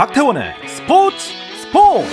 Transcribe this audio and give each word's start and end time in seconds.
박태원의 0.00 0.54
스포츠 0.66 1.16
스포츠 1.60 2.08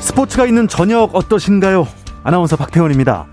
스포츠가 0.00 0.46
있는 0.46 0.68
저녁 0.68 1.16
어떠신가요? 1.16 1.88
아나운서 2.22 2.54
박태원입니다. 2.54 3.26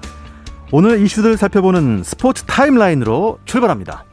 오늘 0.71 0.99
이슈들 0.99 1.37
살펴보는 1.37 2.01
스포츠 2.03 2.41
타임라인으로 2.45 3.37
출발합니다. 3.45 4.08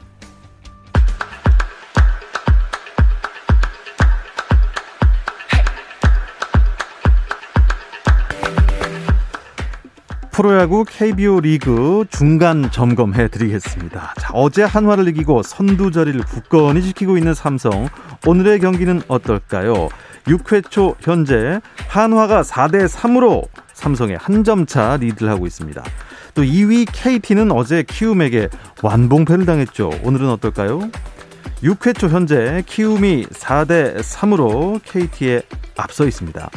프로야구 10.37 10.85
KBO 10.87 11.41
리그 11.41 12.05
중간 12.11 12.71
점검해 12.71 13.29
드리겠습니다. 13.29 14.13
자, 14.21 14.31
어제 14.35 14.65
한화를 14.65 15.09
이기고 15.09 15.43
선두 15.43 15.91
자리를 15.91 16.21
굳건히 16.25 16.83
지키고 16.83 17.17
있는 17.17 17.33
삼성. 17.33 17.89
오늘의 18.27 18.59
경기는 18.61 19.01
어떨까요? 19.09 19.89
6회 20.27 20.71
초 20.71 20.95
현재 21.01 21.63
한화가 21.89 22.43
4대 22.43 22.87
3으로 22.87 23.49
삼성의 23.73 24.19
한 24.21 24.45
점 24.45 24.67
차 24.67 24.99
리드를 24.99 25.31
하고 25.31 25.47
있습니다. 25.47 25.83
또 26.35 26.43
2위 26.43 26.87
KT는 26.93 27.51
어제 27.51 27.83
키움에게 27.83 28.51
완봉패를 28.83 29.47
당했죠. 29.47 29.91
오늘은 30.03 30.29
어떨까요? 30.29 30.91
6회 31.63 31.99
초 31.99 32.09
현재 32.09 32.63
키움이 32.67 33.25
4대 33.29 34.01
3으로 34.01 34.83
KT에 34.85 35.41
앞서 35.79 36.05
있습니다. 36.07 36.51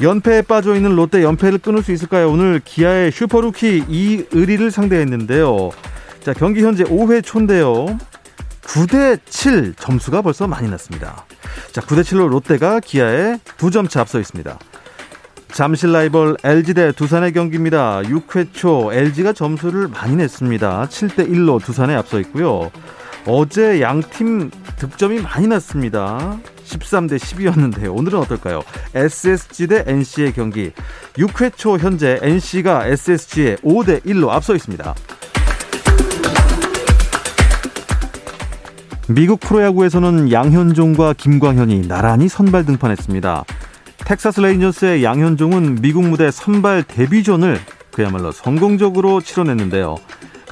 연패에 0.00 0.42
빠져 0.42 0.74
있는 0.74 0.94
롯데 0.94 1.22
연패를 1.22 1.58
끊을 1.58 1.82
수 1.82 1.92
있을까요? 1.92 2.30
오늘 2.30 2.60
기아의 2.64 3.10
슈퍼루키 3.12 3.84
이의리를 3.88 4.70
상대했는데요. 4.70 5.70
자, 6.20 6.32
경기 6.34 6.62
현재 6.62 6.84
5회 6.84 7.24
초인데요. 7.24 7.98
9대 8.62 9.20
7 9.26 9.74
점수가 9.78 10.22
벌써 10.22 10.46
많이 10.46 10.68
났습니다. 10.68 11.24
자, 11.72 11.80
9대 11.80 12.00
7로 12.02 12.28
롯데가 12.28 12.80
기아에 12.80 13.38
두점차 13.56 14.00
앞서 14.00 14.18
있습니다. 14.20 14.58
잠실 15.52 15.92
라이벌 15.92 16.36
LG 16.42 16.74
대 16.74 16.92
두산의 16.92 17.32
경기입니다. 17.32 18.02
6회 18.02 18.48
초 18.52 18.92
LG가 18.92 19.32
점수를 19.32 19.88
많이 19.88 20.16
냈습니다. 20.16 20.88
7대 20.90 21.30
1로 21.30 21.64
두산에 21.64 21.94
앞서 21.94 22.20
있고요. 22.20 22.70
어제 23.26 23.80
양 23.80 24.02
팀 24.02 24.50
득점이 24.76 25.20
많이 25.20 25.46
났습니다. 25.46 26.38
13대 26.66 27.16
10이었는데요. 27.18 27.96
오늘은 27.96 28.18
어떨까요? 28.20 28.62
SSG 28.94 29.66
대 29.68 29.84
NC의 29.86 30.32
경기. 30.32 30.72
6회 31.14 31.56
초 31.56 31.78
현재 31.78 32.18
NC가 32.22 32.86
SSG에 32.86 33.56
5대 33.56 34.04
1로 34.04 34.28
앞서 34.28 34.54
있습니다. 34.54 34.94
미국 39.08 39.38
프로야구에서는 39.38 40.32
양현종과 40.32 41.12
김광현이 41.12 41.86
나란히 41.86 42.28
선발 42.28 42.66
등판했습니다. 42.66 43.44
텍사스 43.98 44.40
레인저스의 44.40 45.04
양현종은 45.04 45.76
미국 45.80 46.04
무대 46.04 46.30
선발 46.30 46.82
데뷔전을 46.84 47.60
그야말로 47.92 48.32
성공적으로 48.32 49.20
치러냈는데요. 49.20 49.96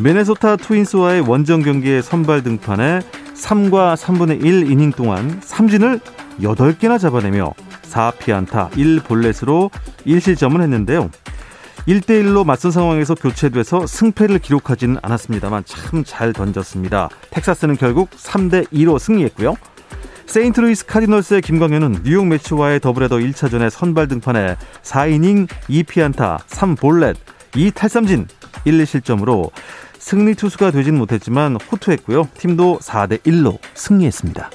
미네소타 0.01 0.57
트윈스와의 0.57 1.23
원정 1.23 1.63
경기에 1.63 2.01
선발 2.01 2.43
등판해 2.43 3.01
3과 3.35 3.97
3분의 3.97 4.45
1 4.45 4.71
이닝 4.71 4.93
동안 4.93 5.41
삼진을 5.43 6.01
8개나 6.41 6.99
잡아내며 6.99 7.53
4피안타 7.83 8.71
1볼넷으로 8.71 9.71
1실점을 10.07 10.61
했는데요. 10.61 11.11
1대1로 11.87 12.45
맞선 12.45 12.71
상황에서 12.71 13.15
교체돼서 13.15 13.87
승패를 13.87 14.39
기록하지는 14.39 14.97
않았습니다만 15.03 15.65
참 15.67 16.03
잘 16.05 16.33
던졌습니다. 16.33 17.09
텍사스는 17.31 17.77
결국 17.77 18.11
3대2로 18.11 18.99
승리했고요. 18.99 19.55
세인트루이스 20.27 20.87
카디널스의 20.87 21.43
김광현은 21.43 22.01
뉴욕 22.05 22.27
메츠와의 22.27 22.81
더블헤더 22.81 23.17
1차전에 23.17 23.69
선발 23.69 24.09
등판해 24.09 24.57
4이닝 24.83 25.49
2피안타 25.69 26.39
3볼넷 26.47 27.17
2탈삼진 27.53 28.27
1, 28.65 28.79
2실점으로 28.85 29.51
승리 30.05 30.35
투수가 30.35 30.71
되진 30.71 30.99
못했지만 30.99 31.57
호투했고요. 31.57 32.29
팀도 32.37 32.81
4대 32.83 33.23
1로 33.23 33.57
승리했습니다. 33.73 34.51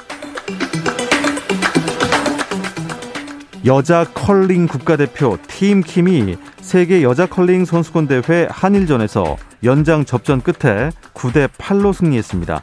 여자 3.65 4.05
컬링 4.13 4.67
국가대표 4.67 5.39
팀 5.47 5.81
킴이 5.81 6.37
세계 6.61 7.01
여자 7.01 7.25
컬링 7.25 7.65
선수권 7.65 8.07
대회 8.07 8.47
한일전에서 8.51 9.37
연장 9.63 10.05
접전 10.05 10.41
끝에 10.41 10.91
9대 11.15 11.47
8로 11.47 11.93
승리했습니다. 11.93 12.61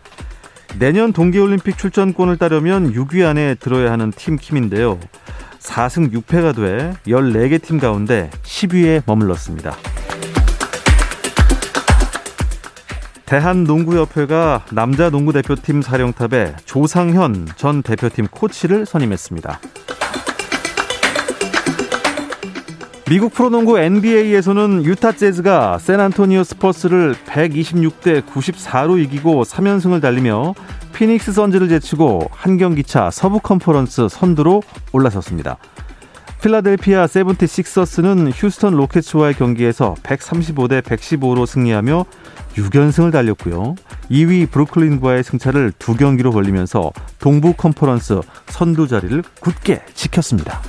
내년 0.78 1.12
동계올림픽 1.12 1.76
출전권을 1.76 2.36
따려면 2.36 2.92
6위 2.92 3.26
안에 3.26 3.56
들어야 3.56 3.91
하는 3.91 4.12
팀 4.12 4.36
킴인데요. 4.36 5.00
4승 5.58 6.12
6패가 6.12 6.54
돼 6.54 6.94
14개 7.08 7.60
팀 7.60 7.80
가운데 7.80 8.30
10위에 8.44 9.03
머물렀습니다. 9.06 9.76
대한농구협회가 13.26 14.66
남자 14.72 15.10
농구 15.10 15.32
대표팀 15.32 15.82
사령탑에 15.82 16.56
조상현 16.64 17.48
전 17.56 17.82
대표팀 17.82 18.28
코치를 18.31 18.87
선임했습니다. 18.87 19.60
미국 23.09 23.34
프로농구 23.34 23.78
NBA에서는 23.78 24.84
유타 24.84 25.12
재즈가 25.12 25.78
샌안토니오 25.78 26.44
스퍼스를 26.44 27.15
126대 27.26 28.25
94로 28.25 29.00
이기고 29.00 29.42
3연승을 29.44 30.00
달리며 30.00 30.54
피닉스 30.92 31.32
선즈를 31.32 31.69
제치고 31.69 32.31
한 32.32 32.56
경기 32.59 32.82
차 32.82 33.10
서부 33.10 33.38
컨퍼런스 33.41 34.09
선두로 34.09 34.62
올라섰습니다. 34.92 35.59
필라델피아 36.46 37.08
세븐티식서스는 37.08 38.30
휴스턴 38.32 38.76
로켓츠와의 38.76 39.34
경기에서 39.34 39.96
135대 40.04 40.80
115로 40.80 41.44
승리하며 41.44 42.04
6연승을 42.54 43.10
달렸고요. 43.10 43.74
2위 44.12 44.48
브루클린과의 44.52 45.24
승차를 45.24 45.72
두 45.80 45.96
경기로 45.96 46.30
벌리면서 46.30 46.92
동부 47.18 47.54
컨퍼런스 47.54 48.20
선두 48.46 48.86
자리를 48.86 49.24
굳게 49.40 49.82
지켰습니다. 49.94 50.62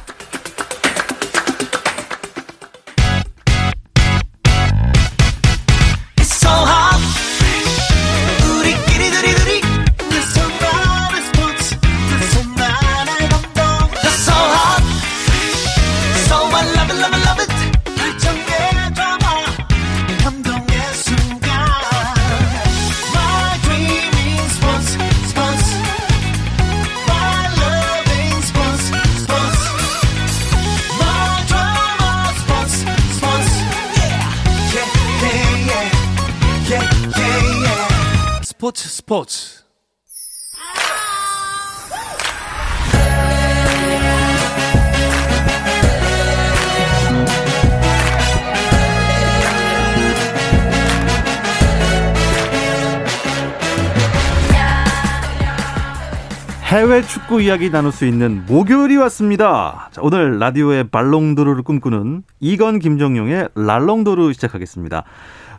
해외 56.67 57.01
축구 57.01 57.41
이야기 57.41 57.71
나눌 57.71 57.93
수 57.93 58.05
있는 58.05 58.43
목요일이 58.45 58.97
왔습니다. 58.97 59.87
자, 59.93 60.01
오늘 60.03 60.37
라디오의 60.37 60.89
발롱도르를 60.89 61.63
꿈꾸는 61.63 62.23
이건 62.41 62.79
김정용의 62.79 63.47
랄롱도르 63.55 64.33
시작하겠습니다. 64.33 65.05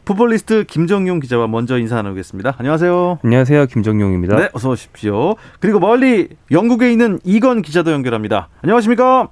풋볼리스트 0.04 0.64
김정용 0.64 1.20
기자와 1.20 1.46
먼저 1.46 1.78
인사 1.78 1.96
나누겠습니다. 1.96 2.56
안녕하세요. 2.58 3.20
안녕하세요. 3.24 3.66
김정용입니다. 3.68 4.36
네, 4.36 4.48
어서 4.52 4.68
오십시오. 4.68 5.36
그리고 5.60 5.80
멀리 5.80 6.28
영국에 6.50 6.92
있는 6.92 7.18
이건 7.24 7.62
기자도 7.62 7.90
연결합니다. 7.90 8.50
안녕하십니까? 8.60 9.28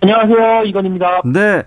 안녕하세요. 0.00 0.64
이건입니다. 0.64 1.22
네. 1.24 1.62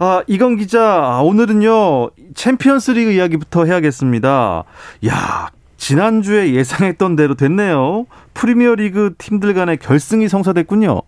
아, 0.00 0.24
이건 0.26 0.56
기자, 0.56 1.20
오늘은요, 1.22 2.10
챔피언스 2.34 2.90
리그 2.90 3.12
이야기부터 3.12 3.64
해야겠습니다. 3.64 4.64
야, 5.06 5.50
지난주에 5.82 6.54
예상했던 6.54 7.16
대로 7.16 7.34
됐네요. 7.34 8.06
프리미어 8.34 8.76
리그 8.76 9.14
팀들 9.18 9.52
간의 9.52 9.78
결승이 9.78 10.28
성사됐군요. 10.28 11.02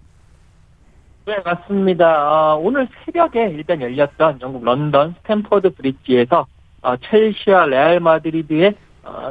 네, 1.27 1.37
맞습니다. 1.45 2.55
어, 2.55 2.57
오늘 2.57 2.89
새벽에 3.05 3.51
일단 3.51 3.81
열렸던 3.81 4.41
영국 4.41 4.65
런던 4.65 5.15
스탠퍼드 5.21 5.75
브릿지에서 5.77 6.47
어, 6.83 6.97
첼시와 6.97 7.67
레알 7.67 8.01
마드리드의 8.01 8.75
어, 9.05 9.31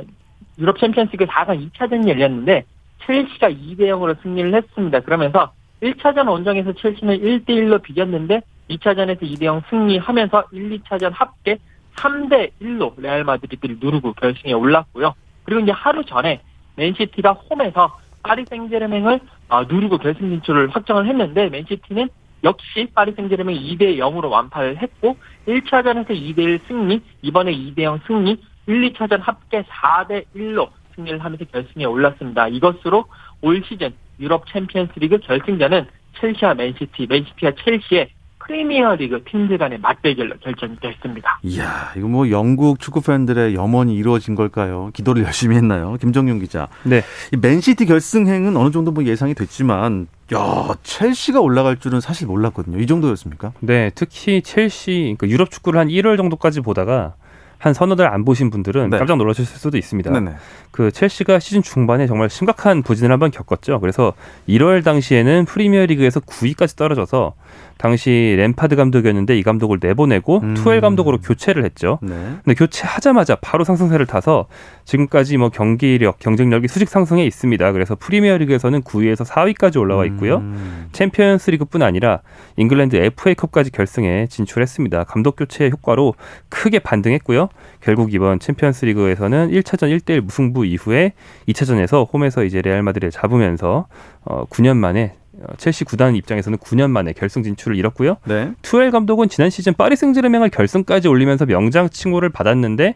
유럽 0.58 0.80
챔피언스리그 0.80 1.26
4강 1.26 1.70
2차전이 1.72 2.08
열렸는데 2.08 2.64
첼시가 3.06 3.50
2대 3.50 3.82
0으로 3.82 4.16
승리를 4.24 4.56
했습니다. 4.56 5.02
그러면서 5.02 5.52
1차전 5.82 6.30
원정에서 6.30 6.72
첼시는 6.72 7.20
1대 7.20 7.50
1로 7.50 7.82
비겼는데 7.82 8.42
2차전에서 8.70 9.22
2대 9.24 9.44
0 9.44 9.62
승리하면서 9.70 10.46
1, 10.54 10.80
2차전 10.80 11.12
합계 11.14 11.58
3대 11.98 12.52
1로 12.62 12.94
레알 12.96 13.26
마드리드를 13.26 13.80
누르고 13.82 14.14
결승에 14.14 14.54
올랐고요. 14.54 15.14
그리고 15.44 15.62
이제 15.62 15.72
하루 15.72 16.04
전에 16.06 16.42
맨시티가 16.76 17.34
홈에서 17.34 17.98
파리 18.24 18.46
생제르맹을 18.50 19.20
어, 19.50 19.64
누르고 19.64 19.98
결승 19.98 20.30
진출을 20.30 20.70
확정을 20.70 21.08
했는데 21.08 21.50
맨시티는 21.50 22.10
역시 22.44 22.88
파리 22.94 23.14
생제르맹 23.14 23.56
2대 23.56 23.98
0으로 23.98 24.30
완파를 24.30 24.78
했고 24.82 25.18
1차전에서 25.48 26.10
2대 26.10 26.40
1 26.40 26.60
승리, 26.68 27.02
이번에 27.22 27.54
2대 27.54 27.84
0 27.84 28.00
승리, 28.08 28.42
1, 28.68 28.94
2차전 28.94 29.22
합계 29.22 29.64
4대 29.64 30.26
1로 30.36 30.70
승리를 30.96 31.24
하면서 31.24 31.46
결승에 31.46 31.86
올랐습니다. 31.86 32.48
이것으로 32.48 33.06
올 33.42 33.64
시즌 33.66 33.94
유럽 34.20 34.46
챔피언스리그 34.48 35.20
결승전은 35.20 35.88
첼시와 36.20 36.54
맨시티, 36.54 37.08
맨시티와 37.08 37.52
첼시의 37.64 38.10
프리미어 38.48 38.96
리그 38.96 39.24
팀들 39.30 39.58
간의 39.58 39.80
맞대결로 39.80 40.36
결정이 40.42 40.76
됐습니다. 40.82 41.40
이야, 41.44 41.92
이거 41.98 42.08
뭐 42.08 42.30
영국 42.30 42.80
축구 42.80 43.02
팬들의 43.02 43.56
염원이 43.56 43.96
이루어진 43.96 44.36
걸까요? 44.36 44.90
기도를 44.94 45.24
열심히 45.26 45.56
했나요? 45.56 45.98
김정용 46.00 46.40
기자. 46.40 46.68
네. 46.84 47.02
이 47.32 47.38
맨시티 47.38 47.86
결승행은 47.86 48.56
어느 48.58 48.72
정도 48.72 48.92
뭐 48.92 49.04
예상이 49.06 49.34
됐지만, 49.34 50.08
야, 50.34 50.74
첼시가 50.84 51.40
올라갈 51.40 51.78
줄은 51.78 52.02
사실 52.02 52.28
몰랐거든요. 52.28 52.80
이 52.80 52.88
정도였습니까? 52.88 53.54
네, 53.60 53.92
특히 53.96 54.42
첼시, 54.42 55.16
그러니까 55.18 55.28
유럽 55.28 55.52
축구를 55.52 55.80
한 55.80 55.88
1월 55.88 56.18
정도까지 56.18 56.62
보다가 56.62 57.14
한 57.60 57.74
서너 57.74 57.96
달 57.96 58.08
안 58.14 58.26
보신 58.26 58.50
분들은 58.50 58.90
네. 58.90 58.98
깜짝 58.98 59.16
놀라실 59.18 59.46
수도 59.46 59.78
있습니다. 59.78 60.12
네네. 60.12 60.34
그 60.72 60.92
첼시가 60.92 61.40
시즌 61.40 61.62
중반에 61.62 62.08
정말 62.08 62.30
심각한 62.30 62.84
부진을 62.84 63.14
한번 63.14 63.32
겪었죠. 63.32 63.80
그래서 63.80 64.12
1월 64.50 64.84
당시에는 64.84 65.46
프리미어리그에서 65.46 66.20
9위까지 66.20 66.76
떨어져서 66.78 67.34
당시 67.78 68.36
램파드 68.38 68.76
감독이었는데 68.76 69.38
이 69.38 69.44
감독을 69.44 69.80
내보내고 69.82 70.40
음. 70.42 70.54
투엘 70.54 70.82
감독으로 70.82 71.20
교체를 71.20 71.66
했죠. 71.66 72.00
네. 72.02 72.14
근데 72.44 72.54
교체하자마자 72.54 73.36
바로 73.36 73.64
상승세를 73.64 74.06
타서 74.06 74.48
지금까지 74.86 75.38
뭐 75.38 75.50
경기력, 75.50 76.20
경쟁력이 76.20 76.68
수직 76.68 76.90
상승해 76.90 77.26
있습니다. 77.26 77.72
그래서 77.72 77.96
프리미어리그에서는 77.96 78.82
9위에서 78.82 79.26
4위까지 79.26 79.80
올라와 79.80 80.06
있고요. 80.06 80.38
음. 80.38 80.88
챔피언스리그뿐 80.92 81.82
아니라 81.82 82.22
잉글랜드 82.58 82.96
FA컵까지 82.96 83.72
결승에 83.72 84.28
진출했습니다. 84.28 85.06
감독 85.06 85.36
교체의 85.36 85.72
효과로 85.72 86.14
크게 86.50 86.80
반등했고요. 86.80 87.50
결국 87.82 88.14
이번 88.14 88.40
챔피언스리그에서는 88.40 89.52
1차전 89.52 89.98
1대1 90.00 90.22
무승부 90.22 90.66
이후에 90.66 91.14
2차전에서 91.48 92.08
홈에서 92.14 92.44
이제 92.44 92.62
레알 92.62 92.84
마드리를 92.84 93.12
잡으면서 93.12 93.88
어 94.26 94.46
9년 94.46 94.78
만에 94.78 95.16
어, 95.16 95.23
첼시 95.58 95.84
구단 95.84 96.16
입장에서는 96.16 96.58
9년 96.60 96.92
만에 96.92 97.14
결승 97.14 97.44
진출을 97.44 97.76
이뤘고요. 97.78 98.18
네. 98.26 98.52
투엘 98.62 98.92
감독은 98.92 99.30
지난 99.30 99.50
시즌 99.50 99.74
파리 99.74 99.96
생제르맹을 99.96 100.50
결승까지 100.50 101.08
올리면서 101.08 101.46
명장 101.46 101.90
칭호를 101.90 102.30
받았는데 102.30 102.96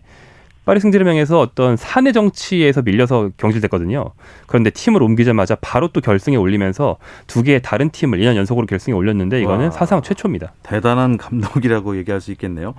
파리 0.65 0.81
생제르맹에서 0.81 1.39
어떤 1.39 1.77
사내 1.77 2.11
정치에서 2.11 2.81
밀려서 2.81 3.29
경질됐거든요. 3.37 4.11
그런데 4.47 4.69
팀을 4.69 5.01
옮기자마자 5.01 5.55
바로 5.61 5.87
또 5.87 6.01
결승에 6.01 6.35
올리면서 6.35 6.97
두 7.25 7.41
개의 7.41 7.61
다른 7.61 7.89
팀을 7.89 8.19
2년 8.19 8.35
연속으로 8.35 8.67
결승에 8.67 8.93
올렸는데 8.93 9.41
이거는 9.41 9.65
와. 9.65 9.71
사상 9.71 10.01
최초입니다. 10.01 10.53
대단한 10.63 11.17
감독이라고 11.17 11.97
얘기할 11.97 12.19
수 12.19 12.31
있겠네요. 12.31 12.75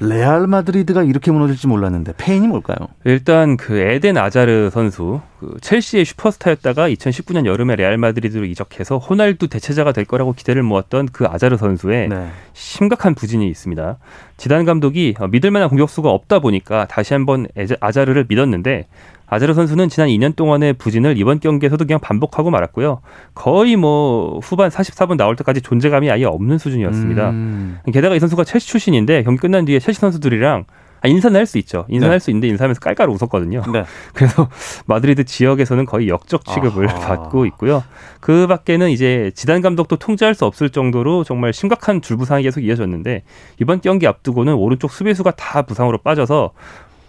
레알 0.00 0.46
마드리드가 0.46 1.02
이렇게 1.02 1.30
무너질지 1.30 1.66
몰랐는데 1.66 2.14
패인이 2.16 2.48
뭘까요? 2.48 2.88
일단 3.04 3.58
그 3.58 3.78
에덴 3.78 4.16
아자르 4.16 4.70
선수 4.70 5.20
그 5.38 5.56
첼시의 5.60 6.06
슈퍼스타였다가 6.06 6.88
2019년 6.88 7.44
여름에 7.44 7.76
레알 7.76 7.98
마드리드로 7.98 8.46
이적해서 8.46 8.96
호날두 8.96 9.48
대체자가 9.48 9.92
될 9.92 10.06
거라고 10.06 10.32
기대를 10.32 10.62
모았던 10.62 11.10
그 11.12 11.26
아자르 11.26 11.58
선수의 11.58 12.08
네. 12.08 12.28
심각한 12.54 13.14
부진이 13.14 13.46
있습니다. 13.48 13.98
지단 14.38 14.64
감독이 14.64 15.14
어, 15.18 15.28
믿을 15.28 15.50
만한 15.50 15.68
공격수가 15.68 16.08
없다 16.10 16.38
보니까 16.38 16.86
다시 16.86 17.12
한번 17.12 17.46
아자르를 17.80 18.24
믿었는데 18.26 18.86
아자르 19.30 19.54
선수는 19.54 19.88
지난 19.88 20.08
2년 20.08 20.34
동안의 20.34 20.74
부진을 20.74 21.16
이번 21.16 21.38
경기에서도 21.38 21.84
그냥 21.86 22.00
반복하고 22.00 22.50
말았고요. 22.50 23.00
거의 23.34 23.76
뭐 23.76 24.40
후반 24.42 24.70
44분 24.70 25.16
나올 25.16 25.36
때까지 25.36 25.62
존재감이 25.62 26.10
아예 26.10 26.24
없는 26.24 26.58
수준이었습니다. 26.58 27.30
음. 27.30 27.78
게다가 27.92 28.16
이 28.16 28.20
선수가 28.20 28.42
첼시 28.44 28.66
출신인데 28.68 29.22
경기 29.22 29.40
끝난 29.40 29.64
뒤에 29.64 29.78
첼시 29.78 30.00
선수들이랑 30.00 30.64
아, 31.02 31.08
인사는 31.08 31.34
할 31.38 31.46
수 31.46 31.56
있죠. 31.58 31.86
인사는 31.88 32.10
네. 32.10 32.12
할수 32.12 32.30
있는데 32.30 32.48
인사하면서 32.48 32.80
깔깔 32.80 33.08
웃었거든요. 33.08 33.62
네. 33.72 33.84
그래서 34.12 34.48
마드리드 34.86 35.24
지역에서는 35.24 35.86
거의 35.86 36.08
역적 36.08 36.44
취급을 36.44 36.90
아하. 36.90 36.98
받고 36.98 37.46
있고요. 37.46 37.82
그 38.20 38.46
밖에는 38.46 38.90
이제 38.90 39.30
지단 39.34 39.62
감독도 39.62 39.96
통제할 39.96 40.34
수 40.34 40.44
없을 40.44 40.68
정도로 40.68 41.24
정말 41.24 41.52
심각한 41.54 42.02
줄부상이 42.02 42.42
계속 42.42 42.60
이어졌는데 42.60 43.22
이번 43.60 43.80
경기 43.80 44.06
앞두고는 44.06 44.52
오른쪽 44.54 44.90
수비수가 44.90 45.30
다 45.32 45.62
부상으로 45.62 45.98
빠져서 45.98 46.50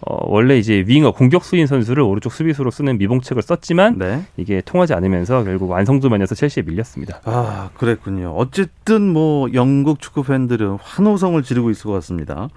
어, 0.04 0.18
원래 0.28 0.58
이제 0.58 0.84
윙어 0.86 1.12
공격수인 1.12 1.66
선수를 1.66 2.02
오른쪽 2.02 2.32
수비수로 2.32 2.70
쓰는 2.70 2.98
미봉책을 2.98 3.42
썼지만 3.42 3.98
네. 3.98 4.22
이게 4.36 4.60
통하지 4.60 4.94
않으면서 4.94 5.44
결국 5.44 5.70
완성도 5.70 6.08
면에서 6.08 6.34
첼시에 6.34 6.64
밀렸습니다. 6.64 7.20
아, 7.24 7.70
그랬군요. 7.74 8.34
어쨌든 8.36 9.12
뭐 9.12 9.48
영국 9.54 10.00
축구 10.00 10.24
팬들은 10.24 10.78
환호성을 10.82 11.40
지르고 11.42 11.70
있을 11.70 11.84
것 11.84 11.92
같습니다. 11.92 12.48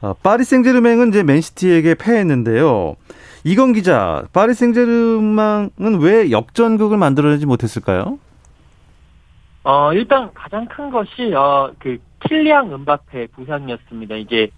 아, 0.00 0.14
파리 0.22 0.44
생제르맹은 0.44 1.08
이제 1.08 1.24
맨시티에게 1.24 1.96
패했는데요. 1.96 2.94
이건 3.42 3.72
기자, 3.72 4.24
파리 4.32 4.54
생제르맹은 4.54 6.00
왜 6.00 6.30
역전극을 6.30 6.96
만들어내지 6.96 7.46
못했을까요? 7.46 8.18
어, 9.64 9.92
일단 9.92 10.30
가장 10.34 10.66
큰 10.68 10.90
것이, 10.90 11.34
어, 11.34 11.72
그, 11.80 11.98
킬리앙 12.26 12.72
은바페 12.72 13.28
부상이었습니다. 13.28 14.16
이게, 14.16 14.50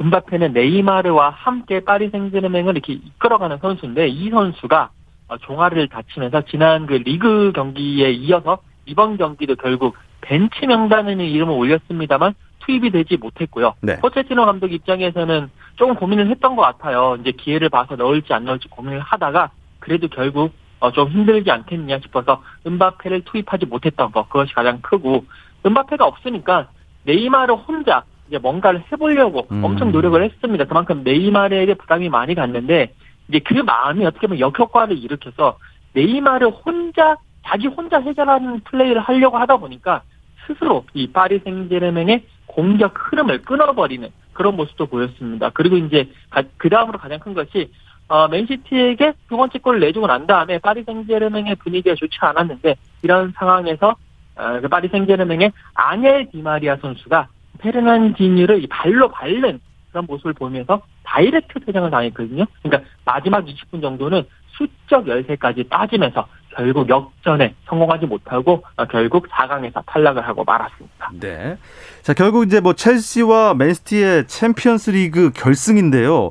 은바페는 0.00 0.52
네이마르와 0.52 1.30
함께 1.30 1.80
파리 1.80 2.10
생제르맹을 2.10 2.74
이렇게 2.74 2.94
이끌어가는 2.94 3.58
선수인데, 3.58 4.08
이 4.08 4.30
선수가 4.30 4.90
어, 5.28 5.38
종아리를 5.38 5.88
다치면서 5.88 6.42
지난 6.42 6.86
그 6.86 6.94
리그 6.94 7.52
경기에 7.52 8.10
이어서 8.12 8.58
이번 8.84 9.16
경기도 9.16 9.56
결국 9.56 9.96
벤치 10.20 10.66
명단에는 10.66 11.24
이름을 11.24 11.52
올렸습니다만 11.52 12.34
투입이 12.60 12.90
되지 12.90 13.16
못했고요. 13.16 13.74
네. 13.80 13.96
포체티노 14.00 14.44
감독 14.44 14.72
입장에서는 14.72 15.50
조금 15.76 15.94
고민을 15.94 16.28
했던 16.30 16.56
것 16.56 16.62
같아요. 16.62 17.16
이제 17.20 17.32
기회를 17.32 17.68
봐서 17.68 17.96
넣을지 17.96 18.32
안 18.32 18.44
넣을지 18.44 18.68
고민을 18.68 19.00
하다가 19.00 19.50
그래도 19.78 20.08
결국 20.08 20.52
어, 20.78 20.92
좀 20.92 21.08
힘들지 21.08 21.50
않겠냐 21.50 22.00
싶어서 22.00 22.42
은바페를 22.66 23.22
투입하지 23.22 23.66
못했던 23.66 24.12
것 24.12 24.28
그것이 24.28 24.52
가장 24.54 24.80
크고 24.82 25.24
은바페가 25.64 26.04
없으니까 26.04 26.68
네이마르 27.06 27.54
혼자 27.54 28.04
이제 28.28 28.38
뭔가를 28.38 28.84
해보려고 28.92 29.46
음. 29.50 29.64
엄청 29.64 29.92
노력을 29.92 30.22
했습니다. 30.22 30.64
그만큼 30.64 31.02
네이마르에게 31.04 31.74
부담이 31.74 32.08
많이 32.08 32.34
갔는데 32.34 32.92
이제 33.28 33.38
그 33.38 33.54
마음이 33.54 34.04
어떻게 34.04 34.26
보면 34.26 34.40
역효과를 34.40 34.98
일으켜서 34.98 35.58
네이마르 35.94 36.48
혼자 36.48 37.16
자기 37.44 37.68
혼자 37.68 38.00
해결하는 38.00 38.60
플레이를 38.60 39.00
하려고 39.00 39.38
하다 39.38 39.58
보니까 39.58 40.02
스스로 40.46 40.84
이 40.94 41.10
파리 41.10 41.38
생제르맹의 41.40 42.24
공격 42.46 42.94
흐름을 42.96 43.42
끊어버리는 43.42 44.08
그런 44.32 44.56
모습도 44.56 44.86
보였습니다. 44.86 45.50
그리고 45.50 45.76
이제 45.76 46.08
그 46.56 46.68
다음으로 46.68 46.98
가장 46.98 47.18
큰 47.20 47.34
것이 47.34 47.70
어, 48.08 48.28
맨시티에게 48.28 49.14
두 49.28 49.36
번째 49.36 49.58
골을 49.58 49.80
내주고 49.80 50.06
난 50.06 50.26
다음에 50.26 50.58
파리 50.58 50.84
생제르맹의 50.84 51.56
분위기가 51.56 51.94
좋지 51.94 52.16
않았는데 52.20 52.76
이런 53.02 53.32
상황에서 53.36 53.90
어, 53.90 53.94
그 54.36 54.68
파리 54.68 54.88
생제르맹의 54.88 55.52
앙헬 55.74 56.30
디마리아 56.30 56.76
선수가 56.76 57.28
페르난지뉴를 57.58 58.62
이 58.62 58.66
발로 58.66 59.08
밟는 59.08 59.60
그런 59.90 60.06
모습을 60.06 60.34
보면서 60.34 60.82
다이렉트 61.04 61.60
퇴장을 61.64 61.90
당했거든요. 61.90 62.44
그러니까 62.62 62.88
마지막 63.04 63.44
20분 63.46 63.80
정도는 63.80 64.24
수적 64.56 65.08
열세까지 65.08 65.64
빠지면서 65.64 66.26
결국 66.54 66.88
역전에 66.88 67.54
성공하지 67.66 68.06
못하고 68.06 68.64
어, 68.76 68.84
결국 68.86 69.28
4강에서 69.28 69.82
탈락을 69.86 70.26
하고 70.26 70.42
말았습니다. 70.44 71.10
네. 71.20 71.58
자, 72.02 72.14
결국 72.14 72.46
이제 72.46 72.60
뭐 72.60 72.72
첼시와 72.72 73.54
맨시티의 73.54 74.26
챔피언스 74.26 74.90
리그 74.90 75.32
결승인데요. 75.32 76.30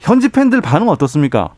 현지 0.00 0.30
팬들 0.30 0.60
반응 0.60 0.88
어떻습니까? 0.88 1.54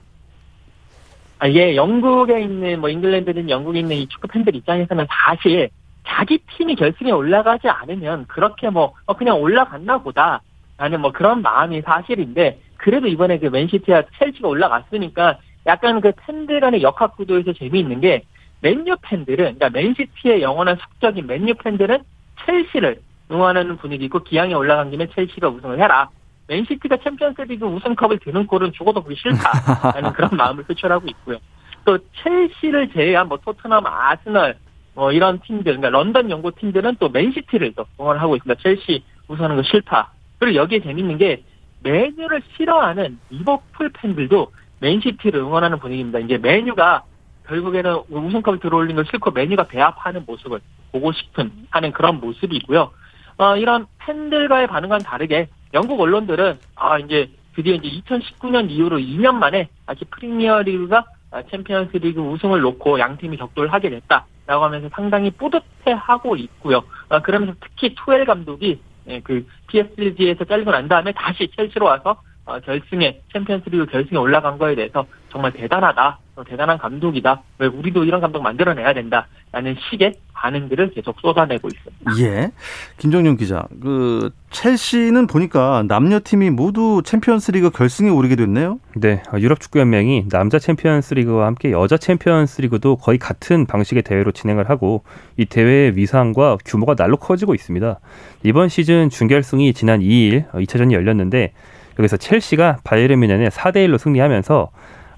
아, 1.39 1.47
이게 1.47 1.77
영국에 1.77 2.41
있는 2.41 2.81
뭐 2.81 2.89
잉글랜드든 2.89 3.51
영국에 3.51 3.81
있는 3.81 3.97
이 3.97 4.09
축구 4.09 4.27
팬들 4.29 4.57
입장에서는 4.57 5.07
사실 5.09 5.69
자기 6.09 6.39
팀이 6.57 6.75
결승에 6.75 7.11
올라가지 7.11 7.69
않으면 7.69 8.27
그렇게 8.27 8.71
뭐 8.71 8.95
어, 9.07 9.15
그냥 9.15 9.41
올라갔나 9.41 9.99
보다 9.99 10.41
라는 10.79 11.01
뭐 11.01 11.13
그런 11.13 11.43
마음이 11.43 11.83
사실인데 11.83 12.61
그래도 12.77 13.07
이번에 13.09 13.39
그 13.39 13.47
맨시티와 13.47 14.05
첼시가 14.19 14.49
올라갔으니까 14.49 15.39
약간 15.67 16.01
그 16.01 16.13
팬들 16.17 16.61
간의 16.61 16.83
역학 16.83 17.17
구도에서 17.17 17.53
재미있는 17.53 18.01
게 18.01 18.23
맨유 18.61 18.97
팬들은 19.03 19.59
그러니까 19.59 19.69
맨시티의 19.71 20.43
영원한 20.43 20.77
숙적인 20.77 21.27
맨유 21.27 21.55
팬들은 21.55 21.99
첼시를 22.47 23.01
응원하는 23.31 23.77
분위기고 23.77 24.23
기왕에 24.23 24.55
올라간 24.55 24.91
김에 24.91 25.07
첼시가 25.09 25.49
우승을 25.49 25.81
해라. 25.81 26.09
맨시티가 26.47 26.97
챔피언스리그 27.05 27.67
우승컵을 27.67 28.21
드는 28.21 28.47
꼴은 28.47 28.73
죽어도 28.73 29.03
보기 29.03 29.17
싫다라는 29.17 30.13
그런 30.17 30.31
마음을 30.33 30.65
표출하고 30.65 31.07
있고요. 31.09 31.37
또 31.85 31.99
첼시를 32.23 32.91
제외한 32.93 33.29
뭐 33.29 33.39
토트넘, 33.45 33.85
아스널 33.87 34.57
뭐 34.99 35.13
이런 35.13 35.39
팀들, 35.39 35.77
그러니까 35.77 35.91
런던 35.91 36.29
연고 36.29 36.51
팀들은 36.51 36.97
또 36.99 37.09
맨시티를 37.09 37.73
또 37.77 37.87
응원하고 38.01 38.35
있습니다. 38.35 38.61
첼시 38.61 39.05
우승하는 39.29 39.55
거 39.55 39.63
싫다. 39.63 40.11
그리고 40.41 40.57
여기에 40.57 40.81
재밌는 40.81 41.19
게 41.19 41.45
메뉴를 41.85 42.43
싫어하는 42.57 43.17
리버풀 43.31 43.91
팬들도 43.91 44.51
맨시티를 44.81 45.39
응원하는 45.39 45.79
분위기입니다. 45.79 46.19
이제 46.19 46.37
메뉴가 46.39 47.05
결국에는 47.47 48.03
우승컵을 48.11 48.59
들어올린 48.59 48.97
걸 48.97 49.05
싫고 49.09 49.31
메뉴가 49.31 49.69
배합하는 49.69 50.25
모습을 50.27 50.59
보고 50.91 51.13
싶은 51.13 51.53
하는 51.71 51.93
그런 51.93 52.19
모습이고요. 52.19 52.91
어, 53.37 53.57
이런 53.57 53.87
팬들과의 53.99 54.67
반응과는 54.67 55.05
다르게 55.05 55.47
영국 55.75 56.01
언론들은 56.01 56.59
아 56.75 56.99
이제 56.99 57.31
드디어 57.55 57.75
이제 57.75 57.89
2019년 57.89 58.69
이후로 58.69 58.99
2년 58.99 59.37
만에 59.37 59.69
다시 59.87 60.05
프리미어리그가 60.07 61.05
챔피언스리그 61.51 62.21
우승을 62.21 62.61
놓고 62.61 62.99
양 62.99 63.17
팀이 63.17 63.37
격돌을 63.37 63.73
하게 63.73 63.91
됐다라고 63.91 64.65
하면서 64.65 64.89
상당히 64.93 65.31
뿌듯해하고 65.31 66.37
있고요. 66.37 66.83
어, 67.09 67.21
그러면서 67.21 67.55
특히 67.61 67.95
투엘 67.95 68.25
감독이 68.25 68.81
예, 69.09 69.21
그 69.21 69.47
PSG에서 69.69 70.45
잘리고 70.45 70.71
난 70.71 70.87
다음에 70.89 71.13
다시 71.13 71.51
첼시로 71.57 71.87
와서 71.87 72.11
어, 72.11 72.38
결승에 72.65 73.21
챔피언스리그 73.33 73.87
결승에 73.87 74.19
올라간 74.19 74.59
거에 74.59 74.75
대해서 74.75 75.07
정말 75.31 75.53
대단하다, 75.53 76.19
어, 76.37 76.45
대단한 76.45 76.79
감독이다. 76.79 77.43
왜 77.59 77.67
우리도 77.67 78.05
이런 78.05 78.21
감독 78.21 78.43
만들어내야 78.43 78.95
된다라는 78.95 79.77
식의 79.91 80.15
반응들을 80.33 80.91
계속 80.91 81.21
쏟아내고 81.21 81.69
있습니다. 81.69 82.13
예, 82.21 82.51
김정용 82.97 83.37
기자, 83.37 83.67
그 83.83 84.31
첼시는 84.51 85.27
보니까 85.27 85.85
남녀 85.89 86.21
팀이 86.23 86.51
모두 86.51 87.03
챔피언스리그 87.05 87.71
결승에 87.71 88.09
오르게 88.09 88.37
됐네요. 88.37 88.79
네, 88.97 89.23
어, 89.33 89.39
유럽 89.39 89.61
축구 89.61 89.81
연맹이 89.81 90.29
남자 90.31 90.59
챔피언스리그와 90.59 91.47
함께 91.47 91.73
여자 91.73 91.99
챔피언스리그도 91.99 92.97
거의 92.97 93.19
같은 93.19 93.67
방식의 93.67 94.05
대회로 94.05 94.33
진행을 94.33 94.71
하고 94.71 95.05
이 95.37 95.45
대회의 95.45 95.97
위상과 95.97 96.59
규모가 96.65 96.95
날로 96.95 97.17
커지고 97.19 97.55
있습니다. 97.55 97.99
이번 98.45 98.69
시즌 98.69 99.11
준결승이 99.11 99.75
지난 99.75 100.01
2일 100.01 100.51
2차전이 100.53 100.93
열렸는데 100.93 101.53
여기서 101.99 102.17
첼시가 102.17 102.79
바이에른 102.85 103.19
뮌헨에 103.21 103.49
4대 103.49 103.87
1로 103.87 103.99
승리하면서 103.99 104.71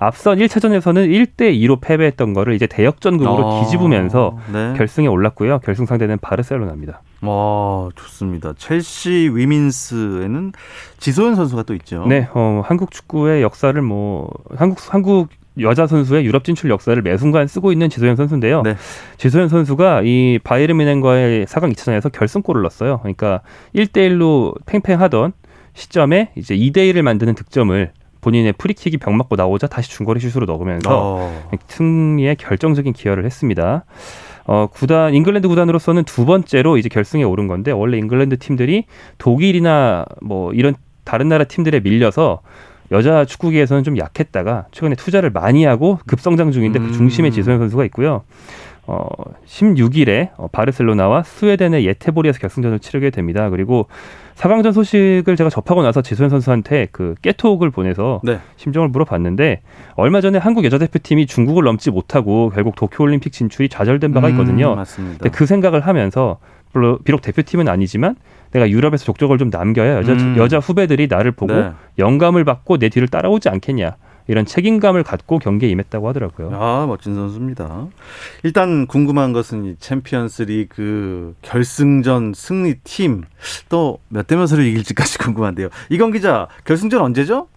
앞선 0.02 0.38
1차전에서는 0.38 1.10
1대 1.10 1.54
2로 1.60 1.78
패배했던 1.78 2.32
거를 2.32 2.54
이제 2.54 2.66
대역전극으로 2.66 3.46
어, 3.46 3.60
뒤집으면서 3.60 4.38
네. 4.50 4.72
결승에 4.76 5.06
올랐고요. 5.06 5.58
결승 5.58 5.84
상대는 5.84 6.16
바르셀로나입니다. 6.18 7.02
와, 7.20 7.90
좋습니다. 7.94 8.54
첼시 8.56 9.30
위민스에는 9.34 10.52
지소연 10.96 11.34
선수가 11.34 11.64
또 11.64 11.74
있죠. 11.74 12.06
네, 12.08 12.28
어, 12.32 12.62
한국 12.64 12.92
축구의 12.92 13.42
역사를 13.42 13.80
뭐 13.82 14.30
한국 14.56 14.78
한국 14.88 15.28
여자 15.60 15.86
선수의 15.86 16.24
유럽 16.24 16.44
진출 16.44 16.70
역사를 16.70 17.00
매 17.02 17.18
순간 17.18 17.46
쓰고 17.46 17.70
있는 17.70 17.90
지소연 17.90 18.16
선수인데요. 18.16 18.62
네. 18.62 18.76
지소연 19.18 19.50
선수가 19.50 20.02
이 20.04 20.38
바이에른 20.42 20.78
뮌헨과의 20.78 21.44
4강 21.44 21.74
2차전에서 21.74 22.10
결승골을 22.10 22.62
넣었어요. 22.62 23.00
그러니까 23.00 23.42
1대 23.74 24.08
1로 24.08 24.54
팽팽하던 24.64 25.34
시점에 25.74 26.30
이제 26.36 26.56
2대 26.56 26.78
1을 26.92 27.02
만드는 27.02 27.34
득점을 27.34 27.92
본인의 28.20 28.52
프리킥이 28.54 28.98
벽 28.98 29.14
맞고 29.14 29.36
나오자 29.36 29.66
다시 29.66 29.90
중거리 29.90 30.20
슛으로 30.20 30.46
넣으면서 30.46 30.88
어. 30.90 31.50
승리에 31.68 32.34
결정적인 32.34 32.92
기여를 32.92 33.24
했습니다. 33.24 33.84
어, 34.44 34.66
구단 34.66 35.14
잉글랜드 35.14 35.48
구단으로서는 35.48 36.04
두 36.04 36.26
번째로 36.26 36.76
이제 36.76 36.88
결승에 36.88 37.22
오른 37.22 37.46
건데 37.46 37.70
원래 37.70 37.98
잉글랜드 37.98 38.38
팀들이 38.38 38.84
독일이나 39.18 40.04
뭐 40.20 40.52
이런 40.52 40.74
다른 41.04 41.28
나라 41.28 41.44
팀들에 41.44 41.80
밀려서 41.80 42.40
여자 42.92 43.24
축구계에서는 43.24 43.84
좀 43.84 43.98
약했다가 43.98 44.66
최근에 44.72 44.96
투자를 44.96 45.30
많이 45.30 45.64
하고 45.64 45.98
급성장 46.06 46.50
중인데 46.50 46.80
음. 46.80 46.86
그 46.86 46.92
중심에 46.92 47.30
지소연 47.30 47.58
선수가 47.60 47.84
있고요. 47.86 48.22
어, 48.86 49.06
16일에 49.46 50.30
어, 50.36 50.48
바르셀로나와 50.48 51.22
스웨덴의 51.22 51.86
예테보리에서 51.86 52.40
결승전을 52.40 52.80
치르게 52.80 53.10
됩니다. 53.10 53.48
그리고 53.50 53.86
4강전 54.40 54.72
소식을 54.72 55.36
제가 55.36 55.50
접하고 55.50 55.82
나서 55.82 56.00
지소연 56.00 56.30
선수한테 56.30 56.88
그 56.92 57.14
깨톡을 57.20 57.70
보내서 57.70 58.22
네. 58.24 58.40
심정을 58.56 58.88
물어봤는데 58.88 59.60
얼마 59.96 60.22
전에 60.22 60.38
한국 60.38 60.64
여자 60.64 60.78
대표팀이 60.78 61.26
중국을 61.26 61.64
넘지 61.64 61.90
못하고 61.90 62.50
결국 62.54 62.74
도쿄올림픽 62.74 63.32
진출이 63.34 63.68
좌절된 63.68 64.14
바가 64.14 64.30
있거든요. 64.30 64.72
음, 64.72 64.76
맞습니다. 64.76 65.18
근데 65.18 65.36
그 65.36 65.44
생각을 65.44 65.80
하면서 65.80 66.38
물론 66.72 66.98
비록 67.04 67.20
대표팀은 67.20 67.68
아니지만 67.68 68.16
내가 68.52 68.70
유럽에서 68.70 69.04
족적을 69.04 69.36
좀 69.36 69.50
남겨야 69.50 69.96
여자 69.96 70.12
음. 70.12 70.34
여자 70.38 70.58
후배들이 70.58 71.06
나를 71.08 71.32
보고 71.32 71.52
네. 71.52 71.72
영감을 71.98 72.44
받고 72.44 72.78
내 72.78 72.88
뒤를 72.88 73.08
따라오지 73.08 73.50
않겠냐 73.50 73.96
이런 74.30 74.44
책임감을 74.46 75.02
갖고 75.02 75.38
경기에 75.38 75.68
임했다고 75.70 76.08
하더라고요. 76.08 76.50
아, 76.54 76.86
멋진 76.86 77.14
선수입니다. 77.16 77.88
일단 78.44 78.86
궁금한 78.86 79.32
것은 79.32 79.64
이 79.64 79.76
챔피언스 79.76 80.42
리그 80.44 81.34
결승전 81.42 82.32
승리 82.34 82.74
팀 82.84 83.24
또 83.68 83.98
몇 84.08 84.26
대 84.28 84.36
몇으로 84.36 84.62
이길지까지 84.62 85.18
궁금한데요. 85.24 85.68
이건 85.90 86.12
기자, 86.12 86.46
결승전 86.64 87.00
언제죠? 87.02 87.48